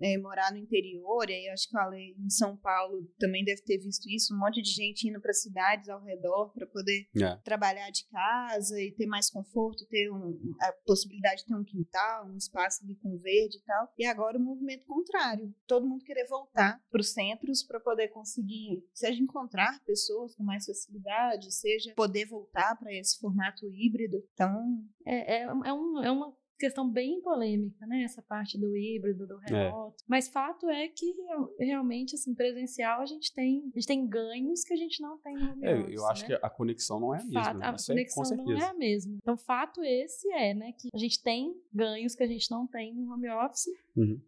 é, 0.00 0.18
morar 0.18 0.52
no 0.52 0.58
interior, 0.58 1.28
e 1.28 1.32
aí 1.32 1.48
acho 1.48 1.68
que 1.68 1.76
Ale 1.76 2.16
em 2.18 2.30
São 2.30 2.56
Paulo 2.56 3.06
também 3.18 3.44
deve 3.44 3.62
ter 3.62 3.78
visto 3.78 4.08
isso, 4.08 4.34
um 4.34 4.38
monte 4.38 4.60
de 4.62 4.70
gente 4.70 5.08
indo 5.08 5.20
para 5.20 5.32
cidades 5.32 5.88
ao 5.88 6.02
redor 6.02 6.52
para 6.52 6.66
poder 6.66 7.06
é. 7.16 7.36
trabalhar 7.44 7.90
de 7.90 8.06
casa 8.08 8.80
e 8.80 8.92
ter 8.92 9.06
mais 9.06 9.30
conforto, 9.30 9.86
ter 9.88 10.10
um, 10.10 10.38
a 10.60 10.72
possibilidade 10.84 11.42
de 11.42 11.46
ter 11.46 11.54
um 11.54 11.64
quintal, 11.64 12.26
um 12.26 12.36
espaço 12.36 12.84
ali 12.84 12.96
com 12.96 13.18
verde 13.18 13.58
e 13.58 13.62
tal. 13.62 13.88
E 13.98 14.04
agora 14.06 14.38
o 14.38 14.42
movimento 14.42 14.84
contrário, 14.86 15.54
todo 15.66 15.86
mundo 15.86 16.04
querer 16.04 16.26
voltar 16.26 16.80
para 16.90 17.00
os 17.00 17.12
centros 17.12 17.62
para 17.62 17.80
poder 17.80 18.08
conseguir, 18.08 18.84
seja 18.92 19.20
encontrar 19.22 19.80
pessoas 19.84 20.34
com 20.34 20.42
mais 20.42 20.66
facilidade, 20.66 21.54
seja 21.54 21.94
poder 21.94 22.26
voltar 22.26 22.76
para 22.78 22.92
esse 22.92 23.18
formato 23.18 23.66
híbrido. 23.66 24.22
Então, 24.32 24.84
é, 25.06 25.36
é, 25.36 25.42
é, 25.42 25.72
um, 25.72 26.02
é 26.02 26.10
uma 26.10 26.34
questão 26.64 26.88
bem 26.88 27.20
polêmica, 27.20 27.86
né? 27.86 28.04
Essa 28.04 28.22
parte 28.22 28.58
do 28.58 28.74
híbrido, 28.74 29.26
do 29.26 29.38
é. 29.42 29.66
remoto. 29.66 29.96
É. 30.00 30.04
Mas 30.08 30.28
fato 30.28 30.68
é 30.70 30.88
que 30.88 31.14
realmente, 31.58 32.14
assim, 32.14 32.34
presencial 32.34 33.02
a 33.02 33.06
gente 33.06 33.32
tem, 33.34 33.70
a 33.74 33.78
gente 33.78 33.86
tem 33.86 34.06
ganhos 34.06 34.64
que 34.64 34.72
a 34.72 34.76
gente 34.76 35.02
não 35.02 35.18
tem 35.18 35.36
no 35.36 35.52
home 35.52 35.66
é, 35.66 35.74
office, 35.74 35.94
Eu 35.94 36.06
acho 36.06 36.22
né? 36.22 36.28
que 36.28 36.46
a 36.46 36.50
conexão 36.50 36.98
não 36.98 37.14
é 37.14 37.20
a 37.20 37.24
mesma. 37.24 37.44
Fato, 37.44 37.62
a 37.62 37.76
conexão 37.86 38.36
não 38.36 38.52
é 38.52 38.64
a 38.64 38.74
mesma. 38.74 39.16
Então, 39.22 39.36
fato 39.36 39.84
esse 39.84 40.30
é, 40.32 40.54
né? 40.54 40.72
Que 40.72 40.88
a 40.94 40.98
gente 40.98 41.22
tem 41.22 41.54
ganhos 41.72 42.14
que 42.14 42.22
a 42.22 42.26
gente 42.26 42.50
não 42.50 42.66
tem 42.66 42.94
no 42.94 43.12
home 43.12 43.28
office. 43.28 43.68
Uhum. 43.94 44.20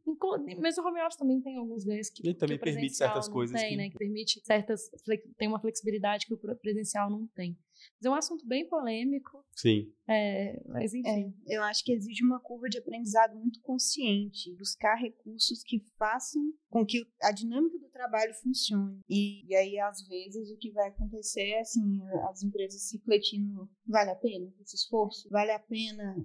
Mas 0.61 0.77
o 0.77 0.87
home 0.87 1.01
office 1.01 1.17
também 1.17 1.41
tem 1.41 1.57
alguns 1.57 1.85
ganhos 1.85 2.11
que, 2.11 2.27
Ele 2.27 2.35
também 2.35 2.59
que 2.59 2.65
permite 2.65 2.97
certas 2.97 3.29
coisas. 3.29 3.59
Tem, 3.59 3.71
que... 3.71 3.77
né? 3.77 3.91
Que 3.91 3.97
permite 3.97 4.41
certas. 4.45 4.91
Tem 5.39 5.49
uma 5.49 5.59
flexibilidade 5.59 6.27
que 6.27 6.35
o 6.35 6.39
presencial 6.57 7.11
não 7.11 7.27
tem. 7.29 7.57
Mas 7.97 8.07
é 8.07 8.11
um 8.11 8.15
assunto 8.15 8.47
bem 8.47 8.69
polêmico. 8.69 9.45
Sim. 9.53 9.93
É, 10.09 10.63
mas 10.67 10.95
enfim. 10.95 11.35
É, 11.49 11.57
eu 11.57 11.63
acho 11.63 11.85
que 11.85 11.93
exige 11.93 12.25
uma 12.25 12.41
curva 12.41 12.69
de 12.69 12.79
aprendizado 12.79 13.37
muito 13.37 13.61
consciente, 13.63 14.55
buscar 14.57 14.95
recursos 14.97 15.63
que 15.65 15.81
façam 15.99 16.43
com 16.69 16.85
que 16.85 17.07
a 17.23 17.33
dinâmica 17.33 17.79
do 17.79 17.89
trabalho 17.89 18.35
funcione. 18.35 19.01
E, 19.09 19.47
e 19.47 19.55
aí, 19.55 19.79
às 19.79 20.07
vezes, 20.07 20.51
o 20.51 20.59
que 20.59 20.71
vai 20.73 20.89
acontecer 20.89 21.49
é 21.49 21.61
assim, 21.61 22.01
as 22.31 22.43
empresas 22.43 22.89
se 22.89 22.99
refletindo, 22.99 23.69
vale 23.87 24.11
a 24.11 24.17
pena 24.17 24.53
esse 24.61 24.77
esforço? 24.77 25.29
Vale 25.31 25.53
a 25.53 25.59
pena 25.59 26.17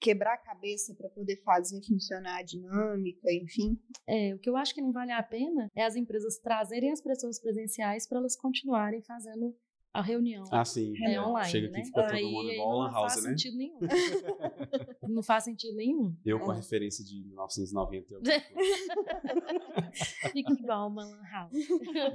quebrar 0.00 0.34
a 0.34 0.38
cabeça 0.38 0.94
para 0.94 1.08
poder 1.10 1.36
fazer 1.42 1.82
funcionar 1.86 2.38
a 2.38 2.42
dinâmica, 2.42 3.30
enfim. 3.32 3.78
É, 4.06 4.34
o 4.34 4.38
que 4.38 4.48
eu 4.48 4.56
acho 4.56 4.74
que 4.74 4.80
não 4.80 4.92
vale 4.92 5.12
a 5.12 5.22
pena 5.22 5.68
é 5.74 5.84
as 5.84 5.96
empresas 5.96 6.38
trazerem 6.38 6.90
as 6.90 7.00
pessoas 7.00 7.38
presenciais 7.40 8.06
para 8.06 8.18
elas 8.18 8.36
continuarem 8.36 9.02
fazendo 9.02 9.54
a 9.92 10.02
reunião. 10.02 10.44
Ah, 10.52 10.64
sim. 10.64 10.92
É, 11.04 11.20
online, 11.20 11.50
Chega 11.50 11.68
né? 11.68 11.78
aqui 11.78 11.86
fica 11.86 12.02
todo 12.02 12.14
aí, 12.14 12.24
mundo 12.24 12.50
igual 12.50 12.78
Lan 12.78 12.92
House, 12.92 13.22
né? 13.22 13.22
Não 13.22 13.22
faz 13.22 13.24
sentido 13.24 13.56
nenhum. 13.56 13.78
não 15.08 15.22
faz 15.22 15.44
sentido 15.44 15.76
nenhum. 15.76 16.16
Eu 16.24 16.40
com 16.40 16.50
a 16.50 16.54
é. 16.54 16.58
referência 16.58 17.04
de 17.04 17.22
1990. 17.24 18.20
fica 20.32 20.52
igual 20.52 20.88
uma 20.88 21.04
Lan 21.04 21.22
House. 21.30 21.52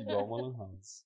igual 0.01 0.27
uma 0.27 0.41
Lan 0.41 0.57
House. 0.57 1.05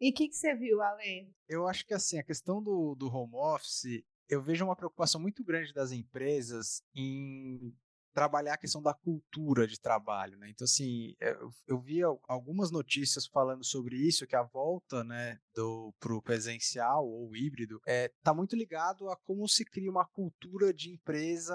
E 0.00 0.10
o 0.10 0.14
que, 0.14 0.28
que 0.28 0.36
você 0.36 0.54
viu, 0.54 0.82
Ale? 0.82 1.30
Eu 1.48 1.66
acho 1.66 1.86
que 1.86 1.94
assim, 1.94 2.18
a 2.18 2.22
questão 2.22 2.62
do, 2.62 2.94
do 2.94 3.08
home 3.08 3.34
office, 3.34 4.04
eu 4.28 4.42
vejo 4.42 4.64
uma 4.64 4.76
preocupação 4.76 5.20
muito 5.20 5.42
grande 5.42 5.72
das 5.72 5.90
empresas 5.90 6.82
em 6.94 7.74
trabalhar 8.14 8.54
a 8.54 8.58
questão 8.58 8.80
da 8.80 8.94
cultura 8.94 9.66
de 9.66 9.78
trabalho, 9.78 10.38
né? 10.38 10.48
Então, 10.48 10.64
assim, 10.64 11.14
é, 11.20 11.32
eu, 11.32 11.50
eu 11.66 11.80
vi 11.80 12.00
algumas 12.28 12.70
notícias 12.70 13.26
falando 13.26 13.64
sobre 13.64 13.96
isso, 13.96 14.26
que 14.26 14.36
a 14.36 14.42
volta, 14.42 15.02
né, 15.02 15.38
do 15.54 15.92
pro 15.98 16.22
presencial 16.22 17.06
ou 17.06 17.34
híbrido, 17.36 17.80
é, 17.86 18.10
tá 18.22 18.32
muito 18.32 18.54
ligado 18.56 19.10
a 19.10 19.16
como 19.16 19.48
se 19.48 19.64
cria 19.64 19.90
uma 19.90 20.06
cultura 20.06 20.72
de 20.72 20.90
empresa 20.90 21.54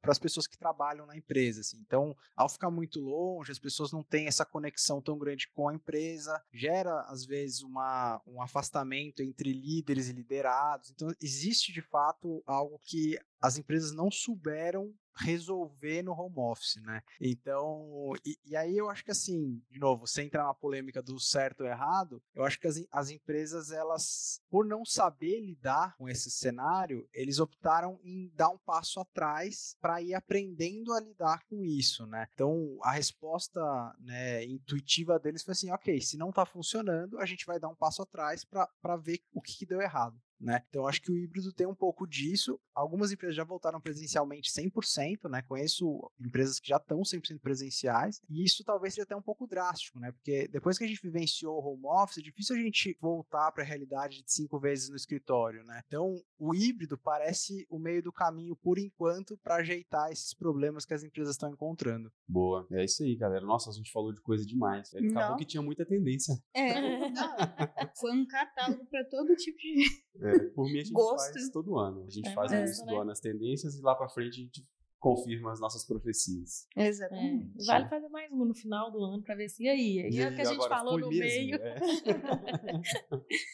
para 0.00 0.12
as 0.12 0.18
pessoas 0.18 0.46
que 0.46 0.58
trabalham 0.58 1.06
na 1.06 1.16
empresa, 1.16 1.60
assim. 1.60 1.78
Então, 1.86 2.14
ao 2.36 2.48
ficar 2.48 2.70
muito 2.70 3.00
longe, 3.00 3.52
as 3.52 3.58
pessoas 3.58 3.92
não 3.92 4.02
têm 4.02 4.26
essa 4.26 4.44
conexão 4.44 5.00
tão 5.00 5.16
grande 5.16 5.48
com 5.54 5.68
a 5.68 5.74
empresa, 5.74 6.42
gera, 6.52 7.02
às 7.02 7.24
vezes, 7.24 7.62
uma, 7.62 8.20
um 8.26 8.42
afastamento 8.42 9.22
entre 9.22 9.52
líderes 9.52 10.08
e 10.08 10.12
liderados. 10.12 10.90
Então, 10.90 11.08
existe, 11.22 11.72
de 11.72 11.82
fato, 11.82 12.42
algo 12.46 12.80
que 12.82 13.16
as 13.40 13.56
empresas 13.56 13.92
não 13.92 14.10
souberam 14.10 14.92
resolver 15.18 16.02
no 16.02 16.12
home 16.12 16.34
office, 16.36 16.76
né? 16.82 17.02
Então, 17.20 18.12
e, 18.24 18.38
e, 18.44 18.56
aí 18.56 18.76
eu 18.76 18.88
acho 18.88 19.04
que 19.04 19.10
assim, 19.10 19.62
de 19.70 19.78
novo, 19.78 20.06
sem 20.06 20.26
entrar 20.26 20.44
na 20.44 20.54
polêmica 20.54 21.02
do 21.02 21.18
certo 21.18 21.62
ou 21.62 21.66
errado, 21.66 22.22
eu 22.34 22.44
acho 22.44 22.58
que 22.58 22.66
as, 22.66 22.82
as 22.90 23.10
empresas, 23.10 23.70
elas, 23.70 24.40
por 24.50 24.64
não 24.64 24.84
saber 24.84 25.40
lidar 25.40 25.96
com 25.96 26.08
esse 26.08 26.30
cenário, 26.30 27.08
eles 27.12 27.38
optaram 27.38 27.98
em 28.02 28.30
dar 28.34 28.50
um 28.50 28.58
passo 28.58 29.00
atrás 29.00 29.76
para 29.80 30.00
ir 30.00 30.14
aprendendo 30.14 30.92
a 30.92 31.00
lidar 31.00 31.44
com 31.48 31.64
isso, 31.64 32.06
né? 32.06 32.28
Então, 32.32 32.78
a 32.82 32.92
resposta 32.92 33.60
né, 33.98 34.44
intuitiva 34.44 35.18
deles 35.18 35.42
foi 35.42 35.52
assim, 35.52 35.70
ok, 35.70 36.00
se 36.00 36.16
não 36.16 36.30
está 36.30 36.46
funcionando, 36.46 37.18
a 37.18 37.26
gente 37.26 37.46
vai 37.46 37.58
dar 37.58 37.68
um 37.68 37.74
passo 37.74 38.02
atrás 38.02 38.44
para 38.44 38.96
ver 38.96 39.20
o 39.32 39.40
que, 39.40 39.56
que 39.56 39.66
deu 39.66 39.80
errado. 39.80 40.20
Né? 40.40 40.62
Então, 40.68 40.86
acho 40.86 41.02
que 41.02 41.10
o 41.10 41.16
híbrido 41.16 41.52
tem 41.52 41.66
um 41.66 41.74
pouco 41.74 42.06
disso. 42.06 42.60
Algumas 42.74 43.10
empresas 43.10 43.34
já 43.34 43.44
voltaram 43.44 43.80
presencialmente 43.80 44.52
100%, 44.52 45.28
né? 45.28 45.42
Conheço 45.42 46.10
empresas 46.20 46.60
que 46.60 46.68
já 46.68 46.76
estão 46.76 47.00
100% 47.00 47.40
presenciais, 47.40 48.20
e 48.28 48.44
isso 48.44 48.62
talvez 48.64 48.94
seja 48.94 49.04
até 49.04 49.16
um 49.16 49.22
pouco 49.22 49.46
drástico, 49.46 49.98
né? 49.98 50.12
Porque 50.12 50.46
depois 50.48 50.78
que 50.78 50.84
a 50.84 50.86
gente 50.86 51.02
vivenciou 51.02 51.56
o 51.56 51.72
home 51.72 51.86
office, 51.86 52.18
é 52.18 52.22
difícil 52.22 52.54
a 52.54 52.58
gente 52.58 52.96
voltar 53.00 53.50
para 53.50 53.64
a 53.64 53.66
realidade 53.66 54.22
de 54.22 54.32
cinco 54.32 54.60
vezes 54.60 54.88
no 54.88 54.96
escritório, 54.96 55.64
né? 55.64 55.82
Então, 55.86 56.14
o 56.38 56.54
híbrido 56.54 56.96
parece 56.96 57.66
o 57.68 57.78
meio 57.78 58.02
do 58.02 58.12
caminho 58.12 58.54
por 58.56 58.78
enquanto 58.78 59.36
para 59.38 59.56
ajeitar 59.56 60.12
esses 60.12 60.32
problemas 60.34 60.84
que 60.84 60.94
as 60.94 61.02
empresas 61.02 61.34
estão 61.34 61.50
encontrando. 61.50 62.12
Boa. 62.28 62.66
É 62.70 62.84
isso 62.84 63.02
aí, 63.02 63.16
galera. 63.16 63.44
Nossa, 63.44 63.70
a 63.70 63.72
gente 63.72 63.90
falou 63.90 64.12
de 64.12 64.20
coisa 64.20 64.46
demais. 64.46 64.94
Acabou 64.94 65.12
não. 65.12 65.36
que 65.36 65.44
tinha 65.44 65.62
muita 65.62 65.84
tendência. 65.84 66.34
É, 66.54 67.10
não. 67.10 67.36
Foi 67.98 68.12
um 68.12 68.26
catálogo 68.26 68.86
para 68.86 69.04
todo 69.06 69.34
tipo 69.34 69.58
de 69.58 69.84
é, 70.28 70.38
por 70.50 70.64
mim, 70.64 70.78
a 70.78 70.84
gente 70.84 70.92
Gosto. 70.92 71.32
faz 71.32 71.50
todo 71.50 71.78
ano. 71.78 72.04
A 72.06 72.10
gente 72.10 72.28
é, 72.28 72.34
faz 72.34 72.52
no 72.52 72.58
início 72.58 72.86
do 72.86 72.96
ano 72.96 73.10
as 73.10 73.20
tendências 73.20 73.76
e 73.76 73.82
lá 73.82 73.94
para 73.94 74.08
frente 74.08 74.40
a 74.40 74.44
gente 74.44 74.66
confirma 74.98 75.52
as 75.52 75.60
nossas 75.60 75.84
profecias. 75.86 76.66
Exatamente. 76.76 77.52
É, 77.60 77.64
vale 77.66 77.88
fazer 77.88 78.08
mais 78.08 78.32
um 78.32 78.44
no 78.44 78.54
final 78.54 78.90
do 78.90 79.02
ano 79.04 79.22
para 79.22 79.36
ver 79.36 79.48
se 79.48 79.64
e 79.64 79.68
aí. 79.68 79.98
E, 80.00 80.16
e 80.16 80.20
é 80.20 80.28
o 80.28 80.34
que 80.34 80.40
a 80.40 80.44
gente 80.44 80.68
falou 80.68 80.98
no 80.98 81.08
mesmo, 81.08 81.20
meio. 81.20 81.56
É. 81.56 81.78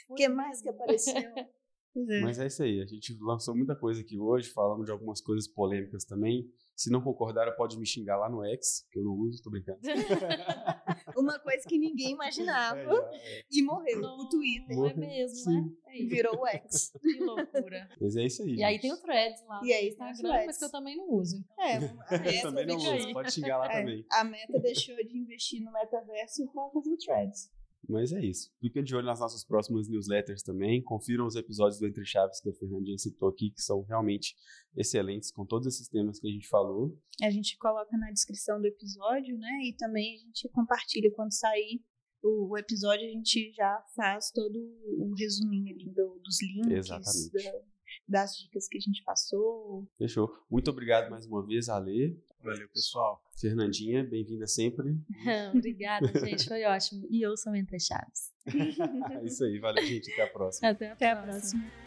O 0.08 0.14
que 0.16 0.28
mais 0.28 0.62
que 0.62 0.68
apareceu? 0.68 1.16
É. 1.16 2.20
Mas 2.22 2.40
é 2.40 2.46
isso 2.46 2.62
aí, 2.62 2.80
a 2.80 2.86
gente 2.86 3.16
lançou 3.20 3.54
muita 3.54 3.76
coisa 3.76 4.00
aqui 4.00 4.18
hoje, 4.18 4.50
falamos 4.50 4.84
de 4.84 4.90
algumas 4.90 5.20
coisas 5.20 5.46
polêmicas 5.46 6.04
também. 6.04 6.50
Se 6.76 6.90
não 6.90 7.00
concordaram, 7.00 7.54
pode 7.56 7.78
me 7.78 7.86
xingar 7.86 8.16
lá 8.16 8.28
no 8.28 8.44
X, 8.44 8.86
que 8.90 8.98
eu 8.98 9.04
não 9.04 9.12
uso, 9.12 9.42
tô 9.42 9.50
brincando. 9.50 9.78
Uma 11.16 11.38
coisa 11.38 11.62
que 11.68 11.78
ninguém 11.78 12.10
imaginava 12.12 13.10
é, 13.12 13.38
é. 13.38 13.44
e 13.50 13.62
morreu 13.62 14.00
no 14.00 14.08
o 14.22 14.28
Twitter. 14.28 14.76
Não 14.76 14.86
é 14.86 14.94
mesmo, 14.94 15.36
Sim. 15.36 15.60
né? 15.62 15.70
É 15.86 16.04
Virou 16.04 16.40
o 16.40 16.46
X. 16.46 16.92
Que 17.00 17.20
loucura. 17.20 17.88
Mas 18.00 18.16
é 18.16 18.24
isso 18.24 18.42
aí. 18.42 18.48
E 18.48 18.50
gente. 18.52 18.64
aí 18.64 18.78
tem 18.80 18.92
o 18.92 18.96
Threads 18.96 19.44
lá. 19.46 19.60
E 19.62 19.72
aí 19.72 19.88
está 19.88 20.10
Instagram, 20.10 20.46
mas 20.46 20.58
que 20.58 20.64
eu 20.64 20.70
também 20.70 20.96
não 20.96 21.12
uso. 21.12 21.44
Então. 21.52 21.64
É, 21.64 21.78
eu 22.38 22.42
também 22.42 22.66
não 22.66 22.76
uso, 22.76 23.12
pode 23.12 23.32
xingar 23.32 23.58
lá 23.58 23.66
é, 23.66 23.80
também. 23.80 24.06
A 24.10 24.24
Meta 24.24 24.58
deixou 24.58 24.96
de 24.96 25.16
investir 25.16 25.62
no 25.62 25.70
metaverso 25.70 26.46
para 26.52 26.70
fazer 26.70 26.90
o 26.90 26.96
Threads. 26.96 27.50
Mas 27.88 28.12
é 28.12 28.24
isso. 28.24 28.50
Fiquem 28.60 28.82
de 28.82 28.94
olho 28.94 29.06
nas 29.06 29.20
nossas 29.20 29.44
próximas 29.44 29.88
newsletters 29.88 30.42
também. 30.42 30.82
Confiram 30.82 31.26
os 31.26 31.36
episódios 31.36 31.78
do 31.78 31.86
Entre 31.86 32.04
Chaves 32.04 32.40
que 32.40 32.50
a 32.50 32.54
Fernandinha 32.54 32.98
citou 32.98 33.28
aqui, 33.28 33.50
que 33.50 33.62
são 33.62 33.82
realmente 33.82 34.34
excelentes 34.76 35.30
com 35.30 35.44
todos 35.44 35.66
esses 35.66 35.88
temas 35.88 36.18
que 36.18 36.28
a 36.28 36.30
gente 36.30 36.48
falou. 36.48 36.98
A 37.22 37.30
gente 37.30 37.56
coloca 37.58 37.96
na 37.96 38.10
descrição 38.10 38.60
do 38.60 38.66
episódio, 38.66 39.36
né? 39.38 39.60
E 39.64 39.76
também 39.76 40.14
a 40.14 40.18
gente 40.18 40.48
compartilha 40.50 41.10
quando 41.12 41.32
sair 41.32 41.82
o, 42.24 42.56
episódio, 42.56 43.06
a 43.06 43.10
gente 43.10 43.52
já 43.52 43.84
faz 43.94 44.30
todo 44.30 44.56
o 44.56 45.14
resuminho 45.14 45.74
ali 45.74 45.90
do, 45.90 46.18
dos 46.24 46.42
links, 46.42 46.72
Exatamente. 46.72 47.32
Da, 47.32 47.52
das 48.08 48.36
dicas 48.36 48.66
que 48.66 48.78
a 48.78 48.80
gente 48.80 49.02
passou. 49.04 49.86
Fechou. 49.98 50.34
Muito 50.50 50.70
obrigado 50.70 51.10
mais 51.10 51.26
uma 51.26 51.44
vez, 51.46 51.68
Ale. 51.68 52.18
Valeu, 52.44 52.68
pessoal. 52.68 53.22
Fernandinha, 53.40 54.04
bem-vinda 54.04 54.46
sempre. 54.46 54.96
Obrigada, 55.54 56.06
gente. 56.26 56.46
Foi 56.46 56.62
ótimo. 56.64 57.06
E 57.10 57.22
eu 57.24 57.34
sou 57.38 57.54
Entre 57.54 57.78
Chaves. 57.80 58.32
é 58.46 59.24
isso 59.24 59.44
aí. 59.44 59.58
Valeu, 59.58 59.84
gente. 59.84 60.12
Até 60.12 60.22
a 60.24 60.26
próxima. 60.28 60.68
Até 60.68 60.88
a, 60.88 60.92
Até 60.92 61.14
próxima. 61.14 61.30
a 61.30 61.40
próxima. 61.40 61.83